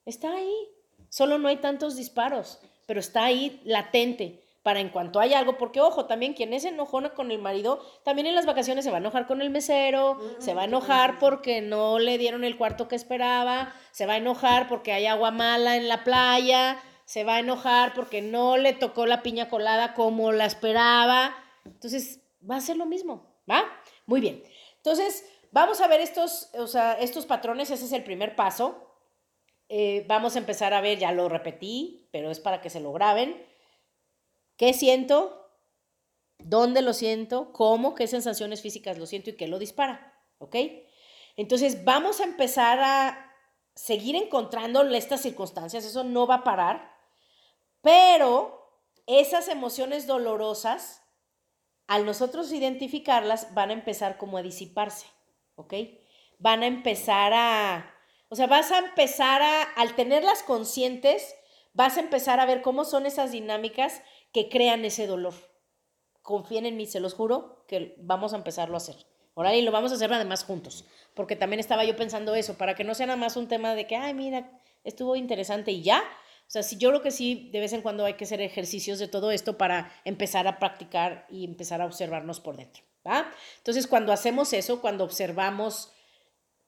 [0.05, 0.53] Está ahí.
[1.09, 5.79] Solo no hay tantos disparos, pero está ahí latente para en cuanto haya algo, porque
[5.79, 8.99] ojo, también quien es enojona con el marido, también en las vacaciones se va a
[8.99, 12.95] enojar con el mesero, se va a enojar porque no le dieron el cuarto que
[12.95, 17.39] esperaba, se va a enojar porque hay agua mala en la playa, se va a
[17.39, 21.35] enojar porque no le tocó la piña colada como la esperaba.
[21.63, 23.63] Entonces, va a ser lo mismo, ¿va?
[24.05, 24.43] Muy bien.
[24.77, 28.91] Entonces, vamos a ver estos, o sea, estos patrones, ese es el primer paso.
[29.69, 32.91] Eh, vamos a empezar a ver, ya lo repetí, pero es para que se lo
[32.91, 33.45] graben.
[34.57, 35.51] ¿Qué siento?
[36.39, 37.51] ¿Dónde lo siento?
[37.53, 37.95] ¿Cómo?
[37.95, 40.13] ¿Qué sensaciones físicas lo siento y qué lo dispara?
[40.39, 40.55] ¿Ok?
[41.37, 43.33] Entonces, vamos a empezar a
[43.75, 46.94] seguir encontrando estas circunstancias, eso no va a parar.
[47.85, 48.67] Pero
[49.05, 51.03] esas emociones dolorosas,
[51.85, 55.05] al nosotros identificarlas, van a empezar como a disiparse,
[55.53, 55.73] ¿ok?
[56.39, 57.93] Van a empezar a,
[58.29, 61.35] o sea, vas a empezar a, al tenerlas conscientes,
[61.73, 64.01] vas a empezar a ver cómo son esas dinámicas
[64.33, 65.35] que crean ese dolor.
[66.23, 68.95] Confíen en mí, se los juro que vamos a empezarlo a hacer.
[69.35, 72.73] Ahora y lo vamos a hacer además juntos, porque también estaba yo pensando eso, para
[72.73, 76.01] que no sea nada más un tema de que, ay, mira, estuvo interesante y ya,
[76.47, 78.99] o sea, sí, yo creo que sí, de vez en cuando hay que hacer ejercicios
[78.99, 82.83] de todo esto para empezar a practicar y empezar a observarnos por dentro.
[83.05, 83.31] ¿va?
[83.57, 85.91] Entonces, cuando hacemos eso, cuando observamos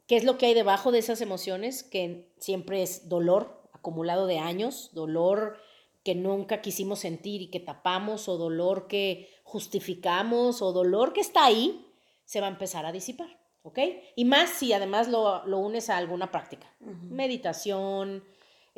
[0.08, 4.40] qué es lo que hay debajo de esas emociones, que siempre es dolor acumulado de
[4.40, 5.60] años, dolor
[6.04, 11.46] que nunca quisimos sentir y que tapamos, o dolor que justificamos, o dolor que está
[11.46, 11.86] ahí,
[12.26, 13.38] se va a empezar a disipar.
[13.62, 13.80] ¿Ok?
[14.16, 16.74] Y más si además lo, lo unes a alguna práctica.
[16.80, 18.24] Meditación,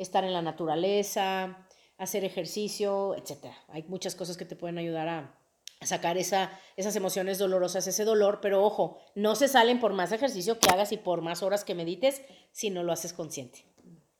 [0.02, 1.66] estar en la naturaleza,
[1.98, 3.52] hacer ejercicio, etc.
[3.68, 5.36] Hay muchas cosas que te pueden ayudar a,
[5.82, 10.58] sacar esa, esas emociones dolorosas, ese dolor, pero ojo, no se salen por más ejercicio
[10.58, 12.20] que hagas y por más horas que medites
[12.52, 13.64] si no lo haces consciente,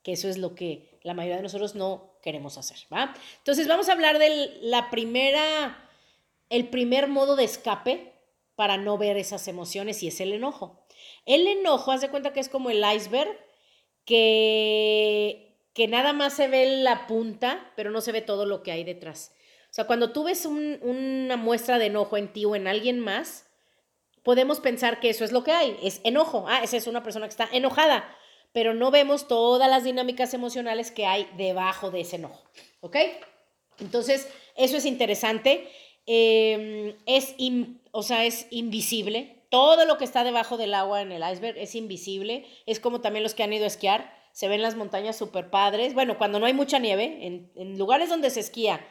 [0.03, 3.15] que eso es lo que la mayoría de nosotros no queremos hacer, ¿va?
[3.39, 5.87] Entonces vamos a hablar de la primera,
[6.49, 8.15] el primer modo de escape
[8.55, 10.87] para no ver esas emociones y es el enojo.
[11.27, 13.39] El enojo, haz de cuenta que es como el iceberg
[14.07, 15.50] que
[15.81, 18.85] que nada más se ve la punta, pero no se ve todo lo que hay
[18.85, 19.33] detrás.
[19.71, 23.47] O sea, cuando tú ves una muestra de enojo en ti o en alguien más,
[24.23, 26.45] podemos pensar que eso es lo que hay, es enojo.
[26.47, 28.15] Ah, esa es una persona que está enojada,
[28.53, 32.43] pero no vemos todas las dinámicas emocionales que hay debajo de ese enojo.
[32.81, 32.97] ¿Ok?
[33.79, 35.67] Entonces, eso es interesante.
[36.05, 37.37] Em, es,
[37.91, 39.47] o sea, es invisible.
[39.49, 42.45] Todo lo que está debajo del agua en el iceberg es invisible.
[42.67, 45.95] Es como también los que han ido a esquiar se ven las montañas súper padres.
[45.95, 48.85] Bueno, cuando no hay mucha nieve, en, en lugares donde se esquía,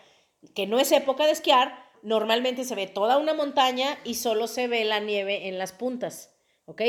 [0.55, 4.67] que no es época de esquiar, normalmente se ve toda una montaña y solo se
[4.67, 6.81] ve la nieve en las puntas, ¿ok?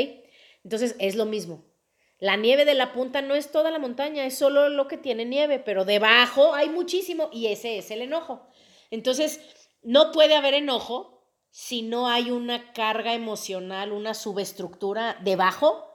[0.63, 1.65] Entonces es lo mismo.
[2.19, 5.25] La nieve de la punta no es toda la montaña, es solo lo que tiene
[5.25, 8.47] nieve, pero debajo hay muchísimo y ese es el enojo.
[8.91, 9.41] Entonces,
[9.81, 15.87] no puede haber enojo si no hay una carga emocional, una subestructura debajo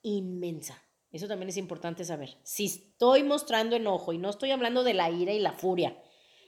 [0.00, 0.82] inmensa.
[1.16, 2.38] Eso también es importante saber.
[2.42, 5.96] Si estoy mostrando enojo y no estoy hablando de la ira y la furia,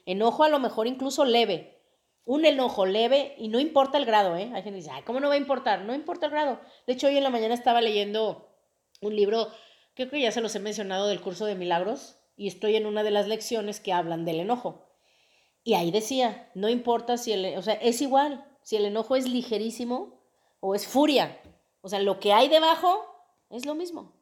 [0.06, 1.82] enojo a lo mejor incluso leve,
[2.24, 4.50] un enojo leve y no importa el grado, ¿eh?
[4.54, 5.84] Hay gente que dice, Ay, ¿cómo no va a importar?
[5.84, 6.60] No importa el grado.
[6.86, 8.54] De hecho, hoy en la mañana estaba leyendo
[9.00, 9.48] un libro,
[9.94, 13.02] creo que ya se los he mencionado, del curso de milagros, y estoy en una
[13.02, 14.92] de las lecciones que hablan del enojo.
[15.64, 19.26] Y ahí decía, no importa si el, o sea, es igual, si el enojo es
[19.26, 20.22] ligerísimo
[20.60, 21.40] o es furia.
[21.80, 23.06] O sea, lo que hay debajo
[23.50, 24.17] es lo mismo.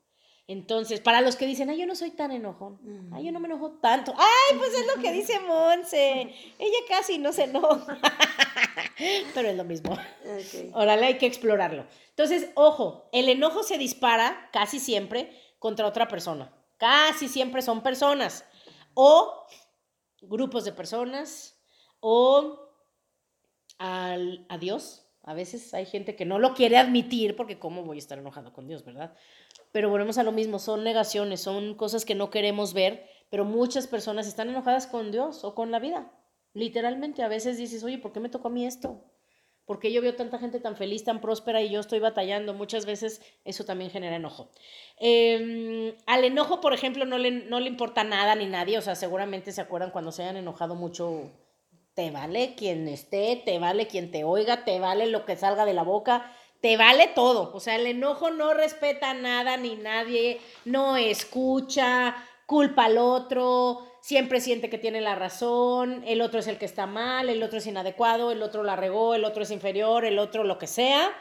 [0.48, 2.78] Entonces, para los que dicen, ay, yo no soy tan enojón,
[3.12, 7.18] ay, yo no me enojo tanto, ay, pues es lo que dice Monse, ella casi
[7.18, 7.98] no se enoja,
[9.34, 9.98] pero es lo mismo.
[10.72, 11.84] Órale, hay que explorarlo.
[12.10, 18.44] Entonces, ojo, el enojo se dispara casi siempre contra otra persona, casi siempre son personas,
[18.94, 19.46] o
[20.20, 21.60] grupos de personas,
[21.98, 22.70] o
[23.78, 25.02] al, a Dios.
[25.22, 28.52] A veces hay gente que no lo quiere admitir porque cómo voy a estar enojado
[28.52, 29.16] con Dios, ¿verdad?
[29.76, 33.86] Pero volvemos a lo mismo, son negaciones, son cosas que no queremos ver, pero muchas
[33.86, 36.10] personas están enojadas con Dios o con la vida.
[36.54, 39.04] Literalmente, a veces dices, oye, ¿por qué me tocó a mí esto?
[39.66, 42.54] ¿Por qué yo veo tanta gente tan feliz, tan próspera y yo estoy batallando?
[42.54, 44.48] Muchas veces eso también genera enojo.
[44.98, 48.94] Em, al enojo, por ejemplo, no le, no le importa nada ni nadie, o sea,
[48.94, 51.32] seguramente se acuerdan cuando se hayan enojado mucho,
[51.92, 55.74] te vale quien esté, te vale quien te oiga, te vale lo que salga de
[55.74, 57.52] la boca, te vale todo.
[57.54, 62.16] O sea, el enojo no respeta nada ni nadie, no escucha,
[62.46, 66.86] culpa al otro, siempre siente que tiene la razón, el otro es el que está
[66.86, 70.44] mal, el otro es inadecuado, el otro la regó, el otro es inferior, el otro
[70.44, 71.12] lo que sea.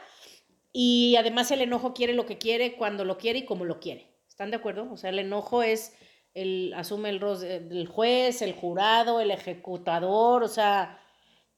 [0.72, 4.14] Y además el enojo quiere lo que quiere, cuando lo quiere y como lo quiere.
[4.28, 4.88] ¿Están de acuerdo?
[4.92, 5.96] O sea, el enojo es,
[6.34, 11.00] el, asume el rol del juez, el jurado, el ejecutador, o sea,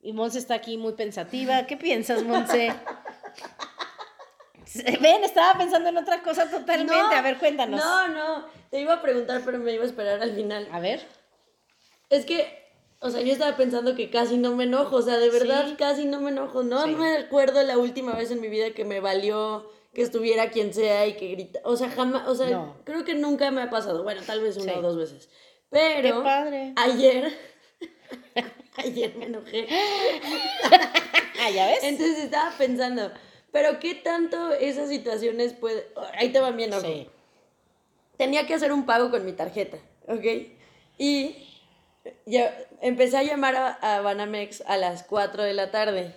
[0.01, 1.67] y Monse está aquí muy pensativa.
[1.67, 2.73] ¿Qué piensas, Monse?
[5.01, 6.95] Ven, estaba pensando en otra cosa totalmente.
[6.95, 7.81] a ver, cuéntanos.
[7.81, 8.47] No, no.
[8.71, 10.69] Te iba a preguntar, pero me iba a esperar al final.
[10.73, 11.07] A ver.
[12.11, 12.47] Es que,
[13.01, 14.97] o sea, yo estaba pensando que casi no me enojo.
[14.97, 16.63] O sea, de verdad, casi no me enojo.
[16.63, 20.75] No me acuerdo la última vez en mi vida que me valió que estuviera quien
[20.75, 21.61] sea y que grita.
[21.65, 22.29] O sea, jamás.
[22.29, 24.03] O sea, creo que nunca me ha pasado.
[24.03, 25.29] Bueno, tal vez una o dos veces.
[25.71, 26.23] Pero.
[26.23, 26.75] padre.
[26.77, 27.33] Ayer.
[28.77, 29.67] ayer me enojé.
[31.41, 31.81] ah, ya ves.
[31.83, 33.11] Entonces estaba pensando
[33.53, 35.87] pero ¿qué tanto esas situaciones puede...
[36.15, 36.71] Ahí te va bien.
[38.17, 40.25] Tenía que hacer un pago con mi tarjeta, ¿ok?
[40.99, 41.37] Y
[42.27, 46.15] ya empecé a llamar a, Banamex a las 4 de la tarde.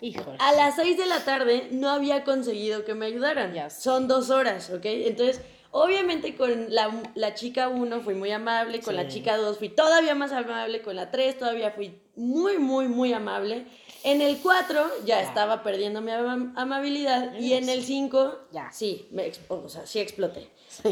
[0.00, 0.38] Híjole.
[0.38, 3.52] A las 6 de la tarde no había conseguido que me ayudaran.
[3.52, 3.68] Ya.
[3.68, 4.84] Son dos horas, ¿ok?
[4.84, 9.68] Entonces, obviamente con la, la chica 1 fui muy amable, con la chica 2 fui
[9.68, 13.66] todavía más amable, con la 3 todavía fui muy, muy, muy amable.
[14.02, 18.70] En el 4 ya, estaba perdiendo mi amabilidad y en el 5 ya.
[18.72, 20.48] sí, me, o sea, sí exploté.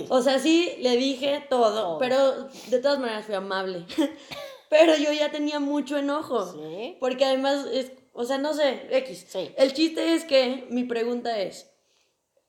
[0.09, 3.87] O sea, sí le dije todo, pero de todas maneras fui amable.
[4.69, 6.55] pero yo ya tenía mucho enojo.
[7.01, 9.35] Porque además, es, o sea, no sé, X.
[9.57, 11.71] El chiste es que mi pregunta es,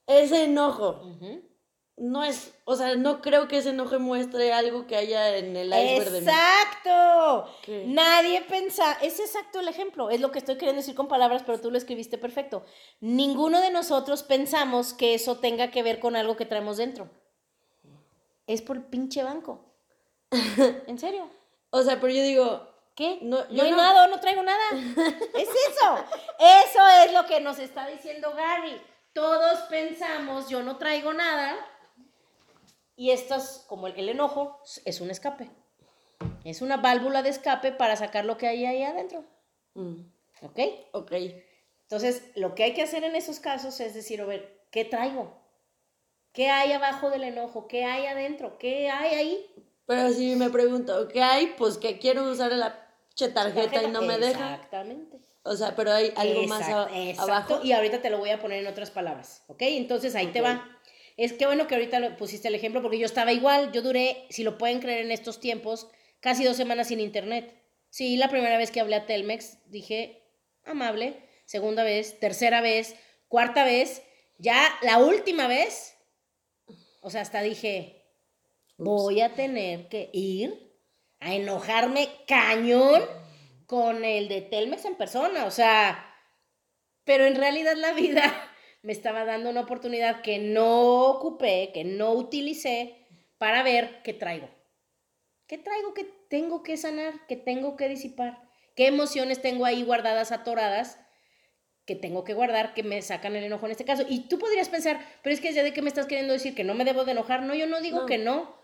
[0.07, 1.01] ese enojo
[1.99, 5.67] no es, o sea, no creo que ese enojo muestre algo que haya en el
[5.67, 7.49] iceberg de Exacto.
[7.87, 11.59] Nadie pensa, es exacto el ejemplo, es lo que estoy queriendo decir con palabras, pero
[11.59, 12.63] tú lo escribiste perfecto.
[13.01, 17.09] Ninguno de nosotros pensamos que eso tenga que ver con algo que traemos dentro.
[18.47, 19.65] Es por el pinche banco.
[20.87, 21.29] ¿En serio?
[21.69, 23.19] O sea, pero yo digo, ¿Qué?
[23.21, 24.61] No, yo no hay nada, no traigo nada.
[24.73, 26.05] es eso.
[26.37, 28.81] Eso es lo que nos está diciendo Gary.
[29.13, 31.55] Todos pensamos, yo no traigo nada,
[32.99, 35.49] y esto es como el, enojo, es un escape.
[36.43, 39.23] Es una válvula de escape para sacar lo que hay ahí adentro.
[39.73, 40.01] Mm.
[40.41, 40.59] ¿Ok?
[40.91, 41.13] Ok.
[41.83, 45.33] Entonces, lo que hay que hacer en esos casos es decir, a ver, ¿qué traigo?
[46.33, 47.69] ¿Qué hay abajo del enojo?
[47.69, 48.57] ¿Qué hay adentro?
[48.57, 49.45] ¿Qué hay ahí?
[49.85, 51.53] Pero si me pregunto, ¿qué hay?
[51.57, 52.85] Pues que quiero usar la
[53.33, 54.55] tarjeta, y no me deja.
[54.55, 55.19] Exactamente.
[55.43, 56.67] O sea, pero hay algo más
[57.17, 57.61] abajo.
[57.63, 59.61] Y ahorita te lo voy a poner en otras palabras, ¿ok?
[59.61, 60.65] Entonces ahí te va.
[61.19, 64.43] Es que bueno que ahorita pusiste el ejemplo porque yo estaba igual, yo duré, si
[64.43, 65.91] lo pueden creer en estos tiempos,
[66.21, 67.61] casi dos semanas sin internet.
[67.89, 70.23] Sí, la primera vez que hablé a Telmex dije,
[70.63, 72.95] amable, segunda vez, tercera vez,
[73.27, 74.01] cuarta vez,
[74.37, 75.97] ya la última vez,
[77.01, 78.01] o sea, hasta dije,
[78.77, 80.73] voy a tener que ir
[81.19, 83.03] a enojarme cañón
[83.65, 86.15] con el de Telmex en persona, o sea,
[87.03, 88.48] pero en realidad la vida
[88.81, 93.07] me estaba dando una oportunidad que no ocupé, que no utilicé
[93.37, 94.49] para ver qué traigo.
[95.47, 98.41] ¿Qué traigo que tengo que sanar, que tengo que disipar?
[98.75, 100.99] ¿Qué emociones tengo ahí guardadas, atoradas,
[101.85, 104.05] que tengo que guardar, que me sacan el enojo en este caso?
[104.07, 106.63] Y tú podrías pensar, pero es que ya de qué me estás queriendo decir, que
[106.63, 107.41] no me debo de enojar.
[107.41, 108.55] No, yo no digo que no,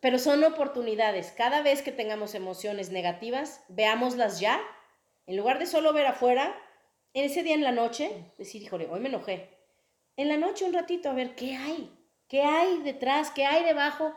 [0.00, 1.32] pero son oportunidades.
[1.32, 4.60] Cada vez que tengamos emociones negativas, veámoslas ya.
[5.26, 6.54] En lugar de solo ver afuera,
[7.16, 9.48] en ese día en la noche, decir, híjole, hoy me enojé.
[10.18, 11.90] En la noche un ratito a ver qué hay,
[12.28, 14.14] qué hay detrás, qué hay debajo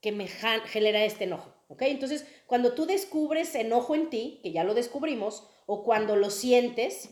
[0.00, 1.54] que me genera este enojo.
[1.68, 1.82] ¿Ok?
[1.82, 7.10] Entonces, cuando tú descubres enojo en ti, que ya lo descubrimos, o cuando lo sientes,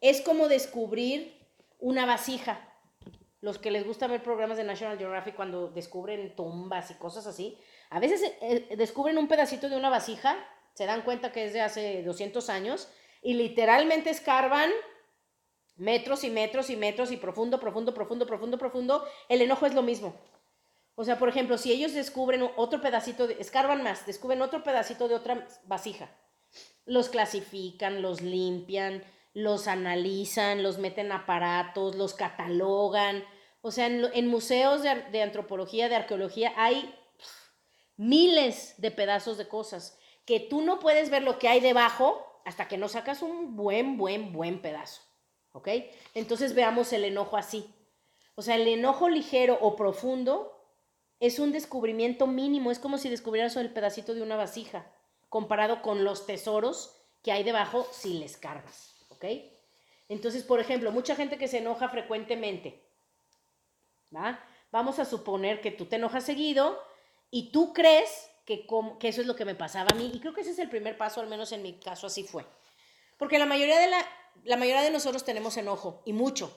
[0.00, 1.36] es como descubrir
[1.80, 2.66] una vasija
[3.40, 7.58] los que les gusta ver programas de National Geographic cuando descubren tumbas y cosas así,
[7.88, 10.36] a veces eh, descubren un pedacito de una vasija,
[10.74, 12.88] se dan cuenta que es de hace 200 años
[13.22, 14.70] y literalmente escarban
[15.76, 19.04] metros y metros y metros y profundo, profundo, profundo, profundo, profundo.
[19.28, 20.14] El enojo es lo mismo.
[20.94, 25.08] O sea, por ejemplo, si ellos descubren otro pedacito, de, escarban más, descubren otro pedacito
[25.08, 26.10] de otra vasija,
[26.84, 29.02] los clasifican, los limpian,
[29.32, 33.24] los analizan, los meten aparatos, los catalogan.
[33.62, 36.94] O sea, en, museos de, antropología, de arqueología, hay
[37.96, 42.66] miles de pedazos de cosas que tú no puedes ver lo que hay debajo hasta
[42.66, 45.02] que no sacas un buen, buen, buen pedazo.
[45.52, 45.68] ¿Ok?
[46.14, 47.72] Entonces veamos el enojo así.
[48.34, 50.60] O sea, el enojo ligero o profundo
[51.20, 54.90] es un descubrimiento mínimo, es como si descubrieras el pedacito de una vasija,
[55.28, 58.96] comparado con los tesoros que hay debajo si les cargas.
[59.10, 59.24] ¿ok?
[60.08, 62.82] Entonces, por ejemplo, mucha gente que se enoja frecuentemente,
[64.14, 64.42] ¿va?
[64.72, 66.82] Vamos a suponer que tú te enojas seguido
[67.30, 68.29] y tú crees
[68.98, 70.10] que, eso es lo que me pasaba a mí.
[70.12, 72.44] Y creo que ese es el primer paso, al menos en mi caso así fue.
[73.18, 74.04] Porque la mayoría de, la,
[74.44, 76.56] la mayoría de nosotros tenemos enojo, y mucho.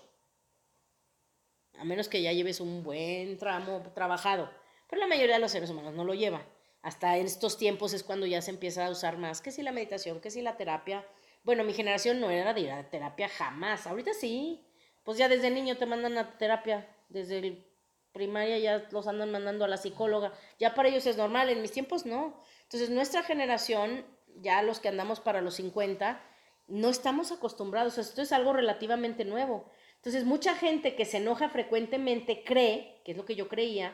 [1.77, 4.49] A menos que ya lleves un buen tramo trabajado.
[4.89, 6.45] Pero la mayoría de los seres humanos no lo lleva.
[6.81, 9.71] Hasta en estos tiempos es cuando ya se empieza a usar más, que si la
[9.71, 11.05] meditación, que si la terapia,
[11.43, 13.87] bueno, mi generación no era de ir a terapia jamás.
[13.87, 14.65] Ahorita sí.
[15.03, 16.87] Pues ya desde niño te mandan a terapia.
[17.09, 17.72] Desde el
[18.13, 20.31] primaria ya los andan mandando a la psicóloga.
[20.59, 21.49] Ya para ellos es normal.
[21.49, 22.41] En mis tiempos no.
[22.63, 24.05] Entonces nuestra generación,
[24.37, 26.21] ya los que andamos para los 50,
[26.67, 27.97] no estamos acostumbrados.
[27.97, 29.69] Esto es algo relativamente nuevo.
[29.95, 33.93] Entonces mucha gente que se enoja frecuentemente cree, que es lo que yo creía,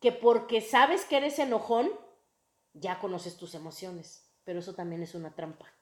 [0.00, 1.90] que porque sabes que eres enojón,
[2.74, 4.30] ya conoces tus emociones.
[4.44, 5.74] Pero eso también es una trampa.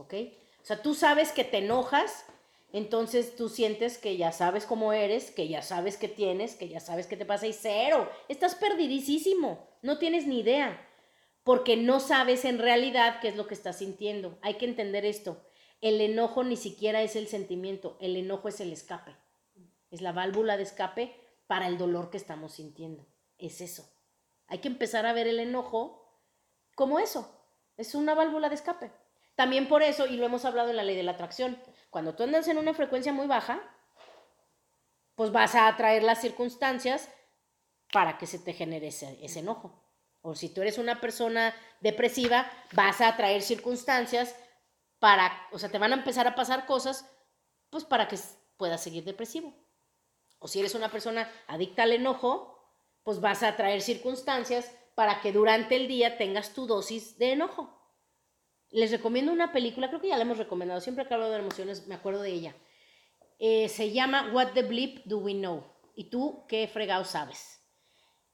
[0.00, 0.14] ¿ok?
[0.62, 2.24] O sea, tú sabes que te enojas,
[2.72, 6.80] entonces tú sientes que ya sabes cómo eres, que ya sabes qué tienes, que ya
[6.80, 8.08] sabes qué te pasa y cero.
[8.28, 10.86] Estás perdidísimo, no tienes ni idea,
[11.42, 14.38] porque no sabes en realidad qué es lo que estás sintiendo.
[14.42, 15.44] Hay que entender esto.
[15.80, 19.16] El enojo ni siquiera es el sentimiento, el enojo es el escape.
[19.90, 21.16] Es la válvula de escape
[21.46, 23.06] para el dolor que estamos sintiendo.
[23.38, 23.90] Es eso.
[24.46, 26.22] Hay que empezar a ver el enojo
[26.76, 27.36] como eso.
[27.76, 28.92] Es una válvula de escape.
[29.34, 31.58] También por eso, y lo hemos hablado en la ley de la atracción,
[31.90, 33.60] cuando tú andas en una frecuencia muy baja,
[35.16, 37.10] pues vas a atraer las circunstancias
[37.92, 39.82] para que se te genere ese, enojo.
[40.22, 44.34] O si tú eres una persona depresiva, vas a atraer circunstancias
[44.98, 47.06] para, o sea, te van a empezar a pasar cosas,
[47.70, 48.18] pues para que
[48.56, 49.54] puedas seguir depresivo.
[50.38, 52.58] O si eres una persona adicta al enojo,
[53.02, 57.79] pues vas a atraer circunstancias para que durante el día tengas tu dosis de enojo.
[58.70, 61.86] Les recomiendo una película, creo que ya la hemos recomendado, siempre que hablo de emociones
[61.86, 62.54] me acuerdo de ella.
[63.38, 65.64] Eh, se llama What the Bleep Do We Know?
[65.94, 67.60] ¿Y tú qué fregado sabes?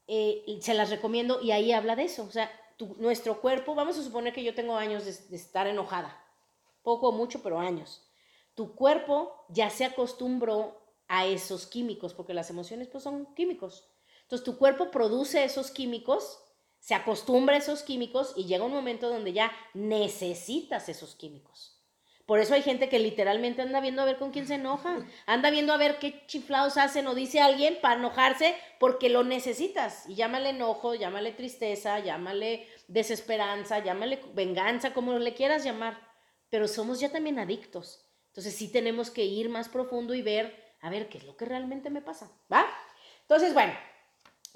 [0.09, 2.25] Eh, se las recomiendo y ahí habla de eso.
[2.25, 2.51] O sea,
[2.99, 6.23] nuestro cuerpo, vamos a suponer que yo tengo años de, estar enojada,
[6.83, 8.03] poco o mucho, pero años.
[8.55, 13.89] Tu cuerpo ya se acostumbró a esos químicos, porque las emociones pues son químicos.
[14.23, 16.41] Entonces tu cuerpo produce esos químicos
[16.87, 21.83] se acostumbra a esos químicos y llega un momento donde ya necesitas esos químicos.
[22.27, 25.51] Por eso hay gente que literalmente anda viendo a ver con quién se enoja, anda
[25.51, 30.09] viendo a ver qué chiflados hacen o dice alguien para enojarse porque lo necesitas.
[30.09, 35.99] Y llámale enojo, llámale tristeza, llámale desesperanza, llámale venganza, como le quieras llamar.
[36.51, 38.07] Pero somos ya también adictos.
[38.29, 41.47] Entonces sí tenemos que ir más profundo y ver, a ver, qué es lo que
[41.47, 42.65] realmente me pasa, ¿va?
[43.23, 43.73] Entonces, bueno,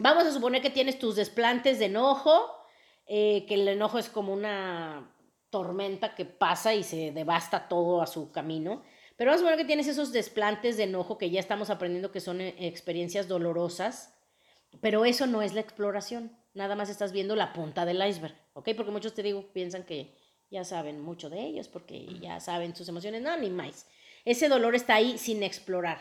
[0.02, 2.64] Vamos a suponer que tienes tus desplantes de enojo,
[3.06, 5.14] eh, que el enojo es como una
[5.50, 8.82] tormenta que pasa y se devasta todo a su camino.
[9.18, 12.20] Pero vamos a suponer que tienes esos desplantes de enojo que ya estamos aprendiendo que
[12.20, 14.14] son eh, experiencias dolorosas.
[14.80, 18.70] Pero eso no es la exploración, nada más estás viendo la punta del iceberg, ¿ok?
[18.74, 20.16] Porque muchos te digo, piensan que
[20.50, 23.86] ya saben mucho de ellos, porque ya saben sus emociones, no, ni más.
[24.24, 26.00] Ese dolor está ahí sin explorar.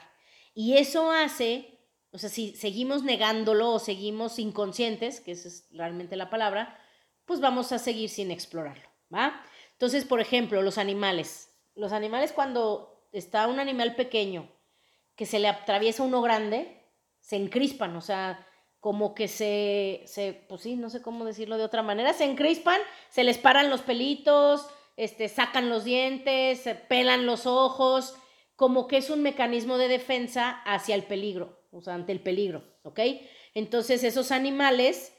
[0.53, 1.78] Y eso hace,
[2.11, 6.77] o sea, si seguimos negándolo o seguimos inconscientes, que esa es realmente la palabra,
[7.25, 9.43] pues vamos a seguir sin explorarlo, ¿va?
[9.73, 11.55] Entonces, por ejemplo, los animales.
[11.75, 14.51] Los animales cuando está un animal pequeño
[15.15, 16.83] que se le atraviesa uno grande,
[17.19, 18.47] se encrispan, o sea,
[18.79, 22.79] como que se, se, pues sí, no sé cómo decirlo de otra manera, se encrispan,
[23.09, 28.15] se les paran los pelitos, este, sacan los dientes, se pelan los ojos,
[28.55, 32.63] como que es un mecanismo de defensa hacia el peligro, o sea, ante el peligro,
[32.83, 32.99] ¿ok?
[33.53, 35.13] Entonces esos animales,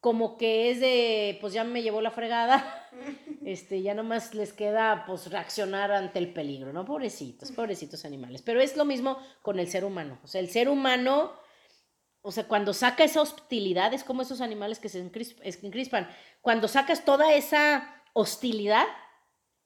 [0.00, 2.88] como que es de, pues ya me llevó la fregada,
[3.44, 6.84] este, ya nomás les queda, pues, reaccionar ante el peligro, ¿no?
[6.84, 8.42] Pobrecitos, pobrecitos animales.
[8.42, 11.40] Pero es lo mismo con el ser humano, o sea, el ser humano
[12.24, 16.08] o sea, cuando saca esa hostilidad, es como esos animales que se encrispan.
[16.40, 18.86] Cuando sacas toda esa hostilidad,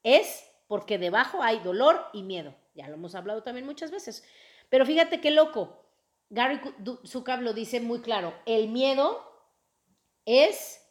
[0.01, 2.55] es porque debajo hay dolor y miedo.
[2.73, 4.23] Ya lo hemos hablado también muchas veces.
[4.69, 5.86] Pero fíjate qué loco.
[6.29, 6.59] Gary
[7.05, 8.33] Zukav lo dice muy claro.
[8.45, 9.23] El miedo
[10.25, 10.81] es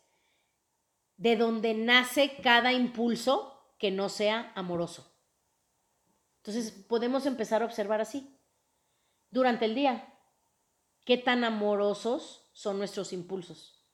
[1.17, 5.13] de donde nace cada impulso que no sea amoroso.
[6.39, 8.39] Entonces podemos empezar a observar así.
[9.31, 10.15] Durante el día,
[11.05, 13.85] qué tan amorosos son nuestros impulsos,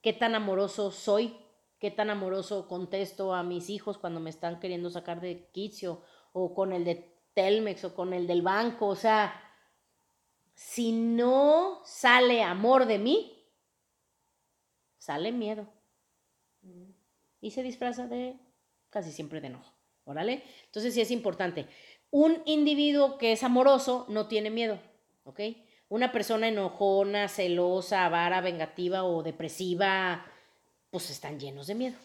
[0.00, 1.36] qué tan amoroso soy,
[1.78, 6.54] qué tan amoroso contesto a mis hijos cuando me están queriendo sacar de quicio o
[6.54, 9.47] con el de Telmex o con el del banco, o sea,
[10.58, 13.46] si no sale amor de mí,
[14.98, 15.68] sale miedo.
[17.40, 18.36] Y se disfraza de
[18.90, 19.72] casi siempre de enojo.
[20.02, 20.42] ¿Órale?
[20.64, 21.68] Entonces sí es importante.
[22.10, 24.80] Un individuo que es amoroso no tiene miedo,
[25.24, 25.40] ¿ok?
[25.88, 30.26] una persona enojona, celosa, avara, vengativa o depresiva,
[30.90, 31.96] pues están llenos de miedo.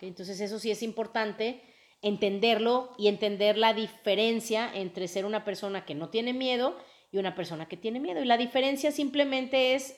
[0.00, 1.62] Entonces eso sí es importante
[2.02, 6.76] entenderlo y entender la diferencia entre ser una persona que no tiene miedo
[7.14, 8.20] y una persona que tiene miedo.
[8.20, 9.96] Y la diferencia simplemente es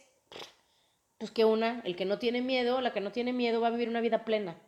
[1.18, 3.70] pues que una, el que no tiene miedo, la que no tiene miedo va a
[3.70, 4.60] vivir una vida plena.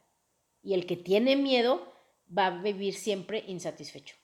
[0.62, 1.92] Y el que tiene miedo
[2.36, 4.16] va a vivir siempre insatisfecho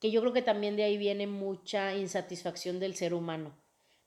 [0.00, 3.56] que yo creo que también de ahí viene mucha insatisfacción del ser humano.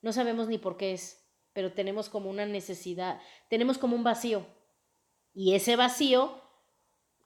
[0.02, 4.46] No sabemos ni por qué es, pero tenemos como una necesidad, tenemos como un vacío.
[5.34, 6.42] Y ese vacío,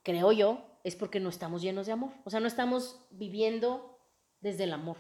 [0.04, 2.12] creo yo, es porque no estamos llenos de amor.
[2.24, 4.00] O sea, no estamos viviendo
[4.40, 4.98] desde el amor.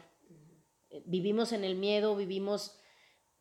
[1.06, 2.80] Vivimos en el miedo, vivimos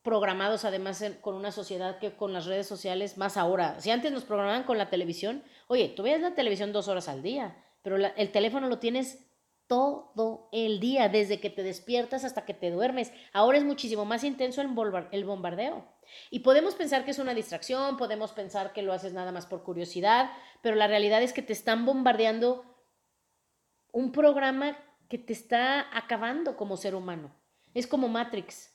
[0.03, 4.25] programados además con una sociedad que con las redes sociales, más ahora, si antes nos
[4.25, 8.33] programaban con la televisión, oye, tú ves la televisión dos horas al día, pero el
[8.33, 9.33] teléfono lo tienes
[9.73, 13.11] todo el día, desde que te despiertas hasta que te duermes.
[13.33, 15.87] Ahora es muchísimo más intenso el, bombardeo.
[16.31, 19.63] Y podemos pensar que es una distracción, podemos pensar que lo haces nada más por
[19.63, 20.31] curiosidad,
[20.63, 22.67] pero la realidad es que te están bombardeando
[23.93, 24.77] un programa
[25.09, 27.35] que te está acabando como ser humano.
[27.75, 28.73] Es como Matrix.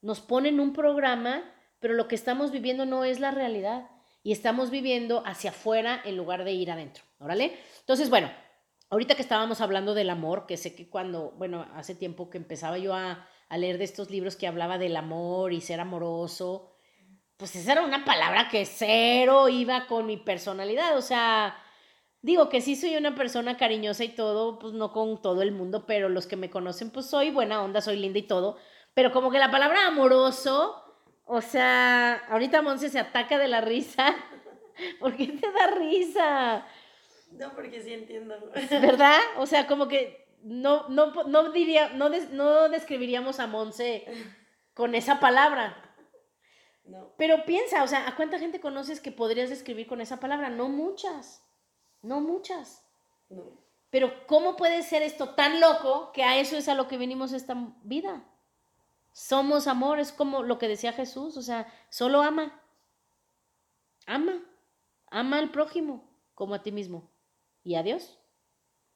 [0.00, 1.42] Nos ponen un programa,
[1.78, 3.88] pero lo que estamos viviendo no es la realidad.
[4.22, 7.04] Y estamos viviendo hacia afuera en lugar de ir adentro.
[7.18, 7.58] ¿Órale?
[7.80, 8.30] Entonces, bueno,
[8.92, 12.76] Ahorita que estábamos hablando del amor, que sé que cuando, bueno, hace tiempo que empezaba
[12.76, 16.74] yo a, leer de estos libros que hablaba del amor y ser amoroso,
[17.38, 20.98] pues esa era una palabra que cero iba con mi personalidad.
[20.98, 21.56] O sea,
[22.22, 25.84] digo que sí soy una persona cariñosa y todo, pues no con todo el mundo,
[25.86, 28.56] pero los que me conocen, pues soy buena onda, soy linda y todo.
[28.94, 30.82] Pero como que la palabra amoroso,
[31.24, 34.14] o sea, ahorita Monse se ataca de la risa.
[35.00, 36.66] ¿Por qué te da risa?
[37.32, 38.34] No, porque sí entiendo.
[38.70, 39.18] ¿Verdad?
[39.38, 44.04] O sea, como que no, no, no diría, no, no describiríamos a Monse
[44.74, 45.76] con esa palabra.
[46.84, 47.14] No.
[47.16, 50.50] Pero piensa, o sea, ¿a cuánta gente conoces que podrías describir con esa palabra?
[50.50, 51.42] No muchas.
[52.02, 52.84] No muchas.
[53.28, 53.62] No.
[53.90, 57.32] Pero ¿cómo puede ser esto tan loco que a eso es a lo que venimos
[57.32, 58.24] esta vida?
[59.12, 62.58] Somos amor, es como lo que decía Jesús, o sea, solo ama.
[64.06, 64.42] Ama.
[65.10, 67.10] Ama al prójimo como a ti mismo
[67.62, 68.18] y adiós.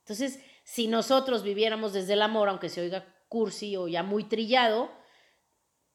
[0.00, 4.90] Entonces, si nosotros viviéramos desde el amor, aunque se oiga cursi o ya muy trillado,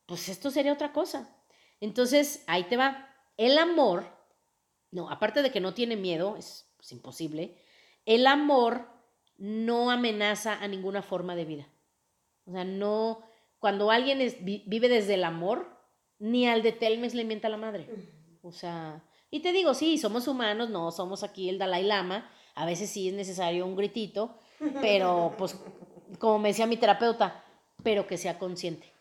[0.05, 1.35] pues esto sería otra cosa.
[1.79, 3.09] Entonces, ahí te va.
[3.37, 4.05] El amor,
[4.91, 7.57] no, aparte de que no tiene miedo, es, imposible,
[8.05, 8.87] el amor
[9.37, 11.67] no amenaza a ninguna forma de vida.
[12.45, 13.21] O sea, no,
[13.59, 15.67] cuando alguien vive desde el amor,
[16.19, 17.87] ni al de Telmes le mienta la madre.
[18.41, 22.65] O sea, y te digo, sí, somos humanos, no somos aquí el Dalai Lama, a
[22.65, 24.37] veces sí es necesario un gritito,
[24.81, 25.57] pero pues
[26.19, 27.43] como me decía mi terapeuta,
[27.83, 28.91] pero que sea consciente.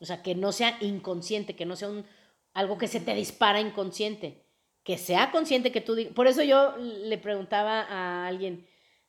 [0.00, 2.06] O sea, que no sea inconsciente, que no sea un,
[2.52, 4.44] algo que se te dispara inconsciente.
[4.88, 6.14] Que sea consciente que tú digas.
[6.14, 8.66] Por eso yo le preguntaba a alguien,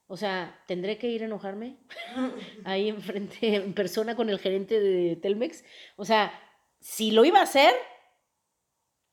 [0.07, 1.77] o sea, ¿tendré que ir a enojarme?
[2.65, 5.63] Ahí enfrente, en persona con el gerente de Telmex.
[5.95, 6.37] O sea,
[6.81, 7.73] si lo iba a hacer,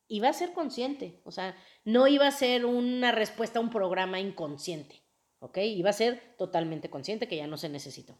[0.09, 1.21] iba a ser consciente.
[1.23, 5.05] O sea, no iba a ser una respuesta a un programa inconsciente.
[5.39, 5.59] ¿Ok?
[5.59, 8.19] Iba a ser totalmente consciente que ya no se necesitó.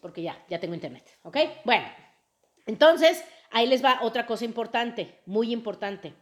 [0.00, 1.04] Porque ya, ya tengo internet.
[1.22, 1.36] ¿Ok?
[1.66, 1.86] Bueno,
[2.64, 6.14] entonces, ahí les va otra cosa importante, muy importante.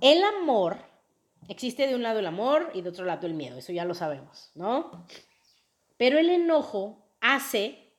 [0.00, 0.78] El amor,
[1.48, 3.94] existe de un lado el amor y de otro lado el miedo, eso ya lo
[3.94, 5.06] sabemos, ¿no?
[5.96, 7.96] Pero el enojo hace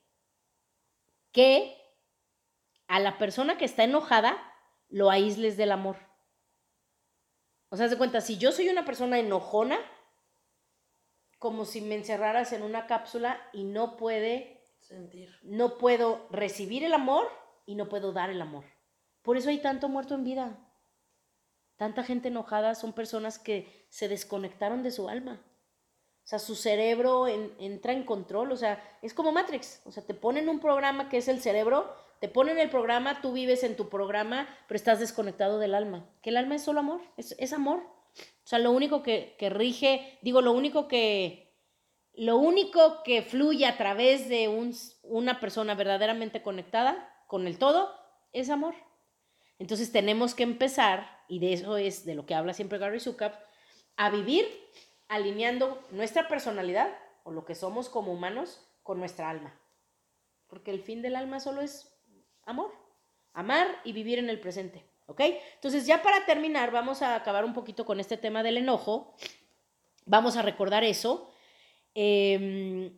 [1.32, 1.76] que
[2.88, 4.36] a la persona que está enojada
[4.88, 5.96] lo aísles del amor.
[7.70, 9.78] O sea, de cuenta, si yo soy una persona enojona,
[11.38, 15.30] como si me encerraras en una cápsula y no puede sentir.
[15.42, 17.28] No puedo recibir el amor
[17.66, 18.64] y no puedo dar el amor.
[19.22, 20.58] Por eso hay tanto muerto en vida.
[21.76, 25.42] Tanta gente enojada son personas que se desconectaron de su alma.
[26.24, 28.52] O sea, su cerebro entra en control.
[28.52, 29.82] O sea, es como Matrix.
[29.84, 33.32] O sea, te ponen un programa que es el cerebro, te ponen el programa, tú
[33.32, 36.08] vives en tu programa, pero estás desconectado del alma.
[36.22, 37.80] Que el alma es solo amor, es, amor.
[37.80, 41.52] O sea, lo único que, que rige, digo, lo único que,
[42.14, 47.90] lo único que fluye a través de un, una persona verdaderamente conectada con el todo
[48.32, 48.74] es amor.
[49.58, 53.32] Entonces tenemos que empezar, y de eso es de lo que habla siempre Gary Zukav,
[53.96, 54.46] a vivir
[55.08, 56.88] alineando nuestra personalidad
[57.24, 59.58] o lo que somos como humanos con nuestra alma.
[60.48, 61.92] Porque el fin del alma solo es
[62.44, 62.72] amor.
[63.32, 64.84] Amar y vivir en el presente.
[65.06, 65.20] ¿Ok?
[65.54, 69.14] Entonces, ya para terminar, vamos a acabar un poquito con este tema del enojo.
[70.04, 71.30] Vamos a recordar eso.
[71.94, 72.96] Em,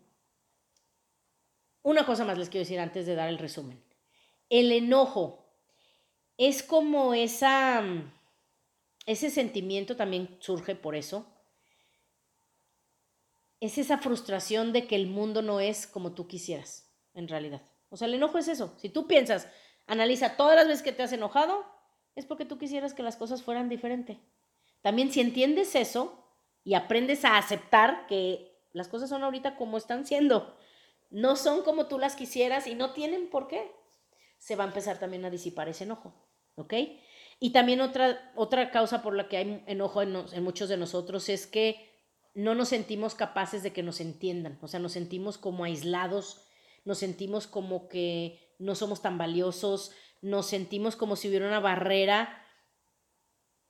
[1.82, 3.82] una cosa más les quiero decir antes de dar el resumen.
[4.48, 5.43] El enojo
[6.37, 7.82] es como esa,
[9.07, 11.26] ese sentimiento también surge por eso.
[13.61, 17.62] Es esa frustración de que el mundo no es como tú quisieras, en realidad.
[17.89, 18.74] O sea, el enojo es eso.
[18.78, 19.49] Si tú piensas,
[19.87, 21.64] analiza todas las veces que te has enojado,
[22.14, 24.18] es porque tú quisieras que las cosas fueran diferente.
[24.82, 26.28] También si entiendes eso
[26.62, 30.57] y aprendes a aceptar que las cosas son ahorita como están siendo,
[31.11, 33.70] no son como tú las quisieras y no tienen por qué,
[34.39, 36.14] se va a empezar también a disipar ese enojo,
[36.57, 36.74] ¿ok?
[37.41, 41.47] Y también otra, otra causa por la que hay enojo en, muchos de nosotros es
[41.47, 41.93] que
[42.35, 46.45] no nos sentimos capaces de que nos entiendan, o sea, nos sentimos como aislados
[46.85, 52.43] nos sentimos como que no somos tan valiosos, nos sentimos como si hubiera una barrera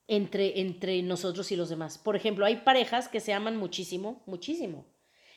[0.06, 1.98] entre, entre nosotros y los demás.
[1.98, 4.86] Por ejemplo, hay parejas que se aman muchísimo, muchísimo,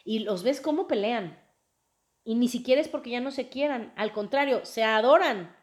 [0.04, 1.40] y los ves cómo pelean.
[2.28, 5.56] Y ni siquiera es porque ya no se quieran, al contrario, se adoran.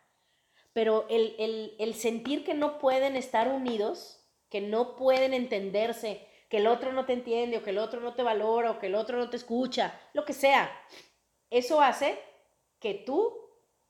[0.73, 6.57] Pero el, el, el sentir que no pueden estar unidos, que no pueden entenderse, que
[6.57, 8.95] el otro no te entiende, o que el otro no te valora, o que el
[8.95, 10.73] otro no te escucha, lo que sea,
[11.51, 12.19] eso hace
[12.81, 13.39] que tú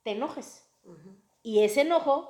[0.02, 0.68] te enojes.
[1.44, 2.28] Y ese enojo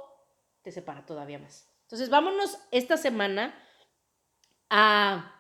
[0.61, 1.67] te separa todavía más.
[1.85, 3.59] Entonces, vámonos esta semana
[4.69, 5.34] a,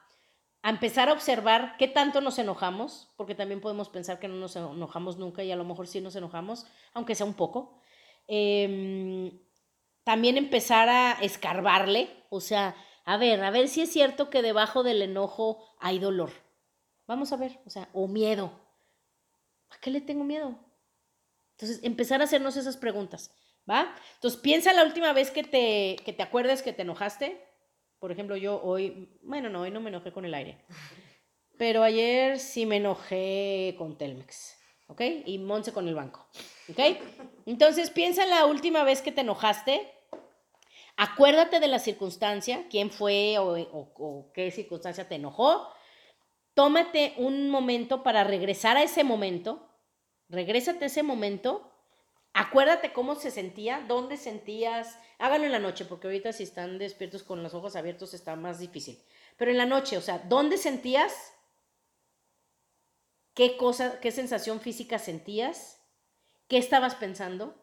[0.65, 4.57] a, empezar a observar qué tanto nos enojamos, porque también podemos pensar que no nos
[4.57, 7.81] enojamos nunca y a lo mejor sí nos enojamos, aunque sea un poco.
[8.27, 9.39] Em,
[10.03, 14.83] también empezar a escarbarle, o sea, a ver, a ver si es cierto que debajo
[14.83, 16.31] del enojo hay dolor.
[17.07, 18.65] Vamos a ver, o sea, o miedo,
[19.75, 20.59] ¿A qué le tengo miedo?
[21.53, 23.31] Entonces, empezar a hacernos esas preguntas,
[23.69, 23.95] ¿va?
[24.15, 27.43] Entonces, piensa la última vez que te, que te acuerdes que te enojaste.
[27.99, 30.65] Por ejemplo, yo hoy, bueno, no, hoy no me enojé con el aire.
[31.57, 34.57] Pero ayer sí me enojé con Telmex,
[34.89, 35.01] ¿ok?
[35.27, 36.27] Y Monse con el banco,
[36.69, 36.81] ¿ok?
[37.47, 39.89] Entonces, piensa la última vez que te enojaste.
[40.97, 45.69] Acuérdate de la circunstancia, quién fue o, o qué circunstancia te enojó
[46.55, 49.69] tómate un momento para regresar a ese momento,
[50.29, 51.71] regrésate a ese momento,
[52.35, 57.23] acuérdate cómo se sentía, dónde sentías, háganlo en la noche, porque ahorita si están despiertos
[57.23, 59.03] con los ojos abiertos está más difícil,
[59.39, 61.33] pero en la noche, o sea, ¿dónde sentías?
[63.35, 65.81] ¿Qué cosa, qué sensación física sentías?
[66.49, 67.55] ¿Qué estabas pensando?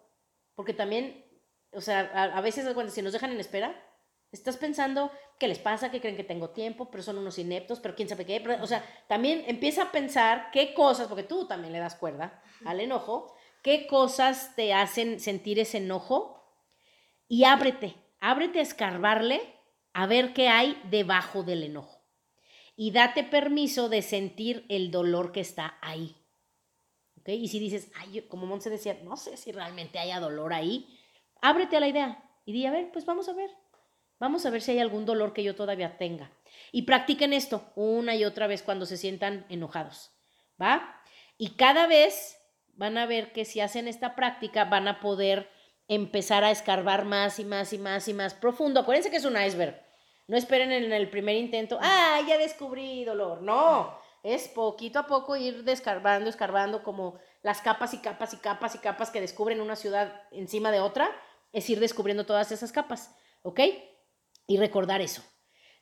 [0.55, 1.25] Porque también,
[1.71, 3.75] o sea, a, veces cuando si nos dejan en espera,
[4.31, 5.91] estás pensando, ¿qué les pasa?
[5.91, 8.43] Que creen que tengo tiempo, pero son unos ineptos, pero quién sabe qué.
[8.61, 12.79] o sea, también empieza a pensar qué cosas, porque tú también le das cuerda al
[12.79, 16.41] enojo, qué cosas te hacen sentir ese enojo
[17.27, 19.41] y ábrete, ábrete a escarbarle
[19.93, 22.01] a ver qué hay debajo del enojo.
[22.75, 26.15] Y date permiso de sentir el dolor que está ahí.
[27.19, 27.29] ¿ok?
[27.29, 30.99] Y si dices, ay, como Monse decía, no sé si realmente haya dolor ahí,
[31.41, 33.51] ábrete a la idea y di, a ver, pues vamos a ver.
[34.19, 36.31] Vamos a ver si hay algún dolor que yo todavía tenga.
[36.71, 40.11] Y practiquen esto una y otra vez cuando se sientan enojados,
[40.61, 41.01] ¿va?
[41.37, 42.40] Y cada vez
[42.81, 45.47] van a ver que si hacen esta práctica van a poder
[45.87, 48.79] empezar a escarbar más y más y más y más profundo.
[48.79, 49.79] Acuérdense que es un iceberg.
[50.27, 53.43] No esperen en el primer intento, ah, ya descubrí dolor.
[53.43, 58.73] No, es poquito a poco ir descarbando, escarbando como las capas y capas y capas
[58.73, 61.11] y capas que descubren una ciudad encima de otra,
[61.53, 63.59] es ir descubriendo todas esas capas, ¿ok?
[64.47, 65.21] Y recordar eso.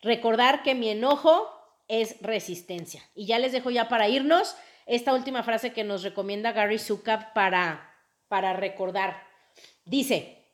[0.01, 1.47] Recordar que mi enojo
[1.87, 3.01] es resistencia.
[3.15, 4.57] Y ya les dejo ya para irnos
[4.89, 7.95] esta última frase que nos recomienda Gary Zukav para,
[8.27, 9.23] para recordar.
[9.85, 10.47] Dice,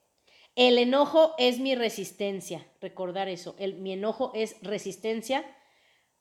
[0.55, 2.67] el enojo es mi resistencia.
[2.81, 3.55] Recordar eso.
[3.57, 5.45] El, mi enojo es resistencia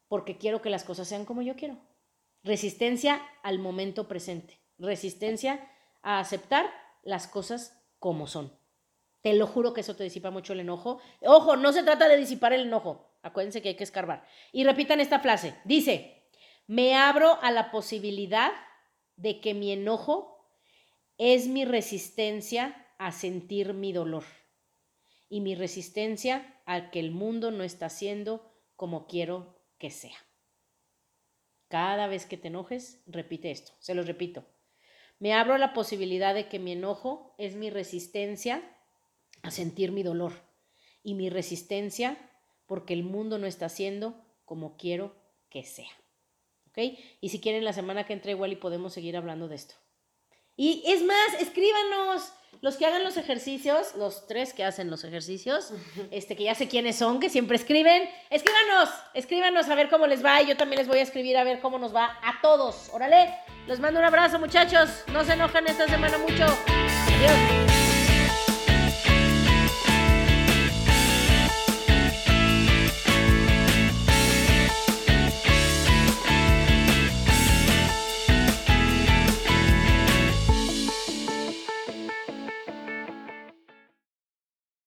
[0.06, 1.76] porque quiero que las cosas sean como yo quiero.
[2.44, 4.60] Resistencia al momento presente.
[4.78, 5.68] Resistencia
[6.02, 6.70] a aceptar
[7.02, 8.56] las cosas como son.
[9.22, 11.00] Te lo juro que eso te disipa mucho el enojo.
[11.22, 13.10] Ojo, no se trata de disipar el enojo.
[13.22, 14.24] Acuérdense que hay que escarbar.
[14.52, 15.56] Y repitan esta frase.
[15.64, 16.13] Dice,
[16.66, 18.52] me abro a la posibilidad
[19.16, 20.48] de que mi enojo
[21.18, 24.24] es mi resistencia a sentir mi dolor
[25.28, 30.16] y mi resistencia a que el mundo no está siendo como quiero que sea.
[31.68, 34.44] Cada vez que te enojes, repite esto, se lo repito.
[35.18, 38.62] Me abro a la posibilidad de que mi enojo es mi resistencia
[39.42, 40.32] a sentir mi dolor
[41.02, 42.30] y mi resistencia
[42.66, 45.14] porque el mundo no está siendo como quiero
[45.50, 46.03] que sea.
[46.76, 46.98] ¿Ok?
[47.20, 49.76] Y si quieren la semana que entra igual y podemos seguir hablando de esto.
[50.56, 55.72] Y es más, escríbanos los que hagan los ejercicios, los tres que hacen los ejercicios,
[56.10, 60.24] este que ya sé quiénes son, que siempre escriben, escríbanos, escríbanos a ver cómo les
[60.24, 62.90] va y yo también les voy a escribir a ver cómo nos va a todos.
[62.92, 63.34] Órale,
[63.66, 66.44] los mando un abrazo muchachos, no se enojan esta semana mucho.
[66.44, 67.63] Adiós.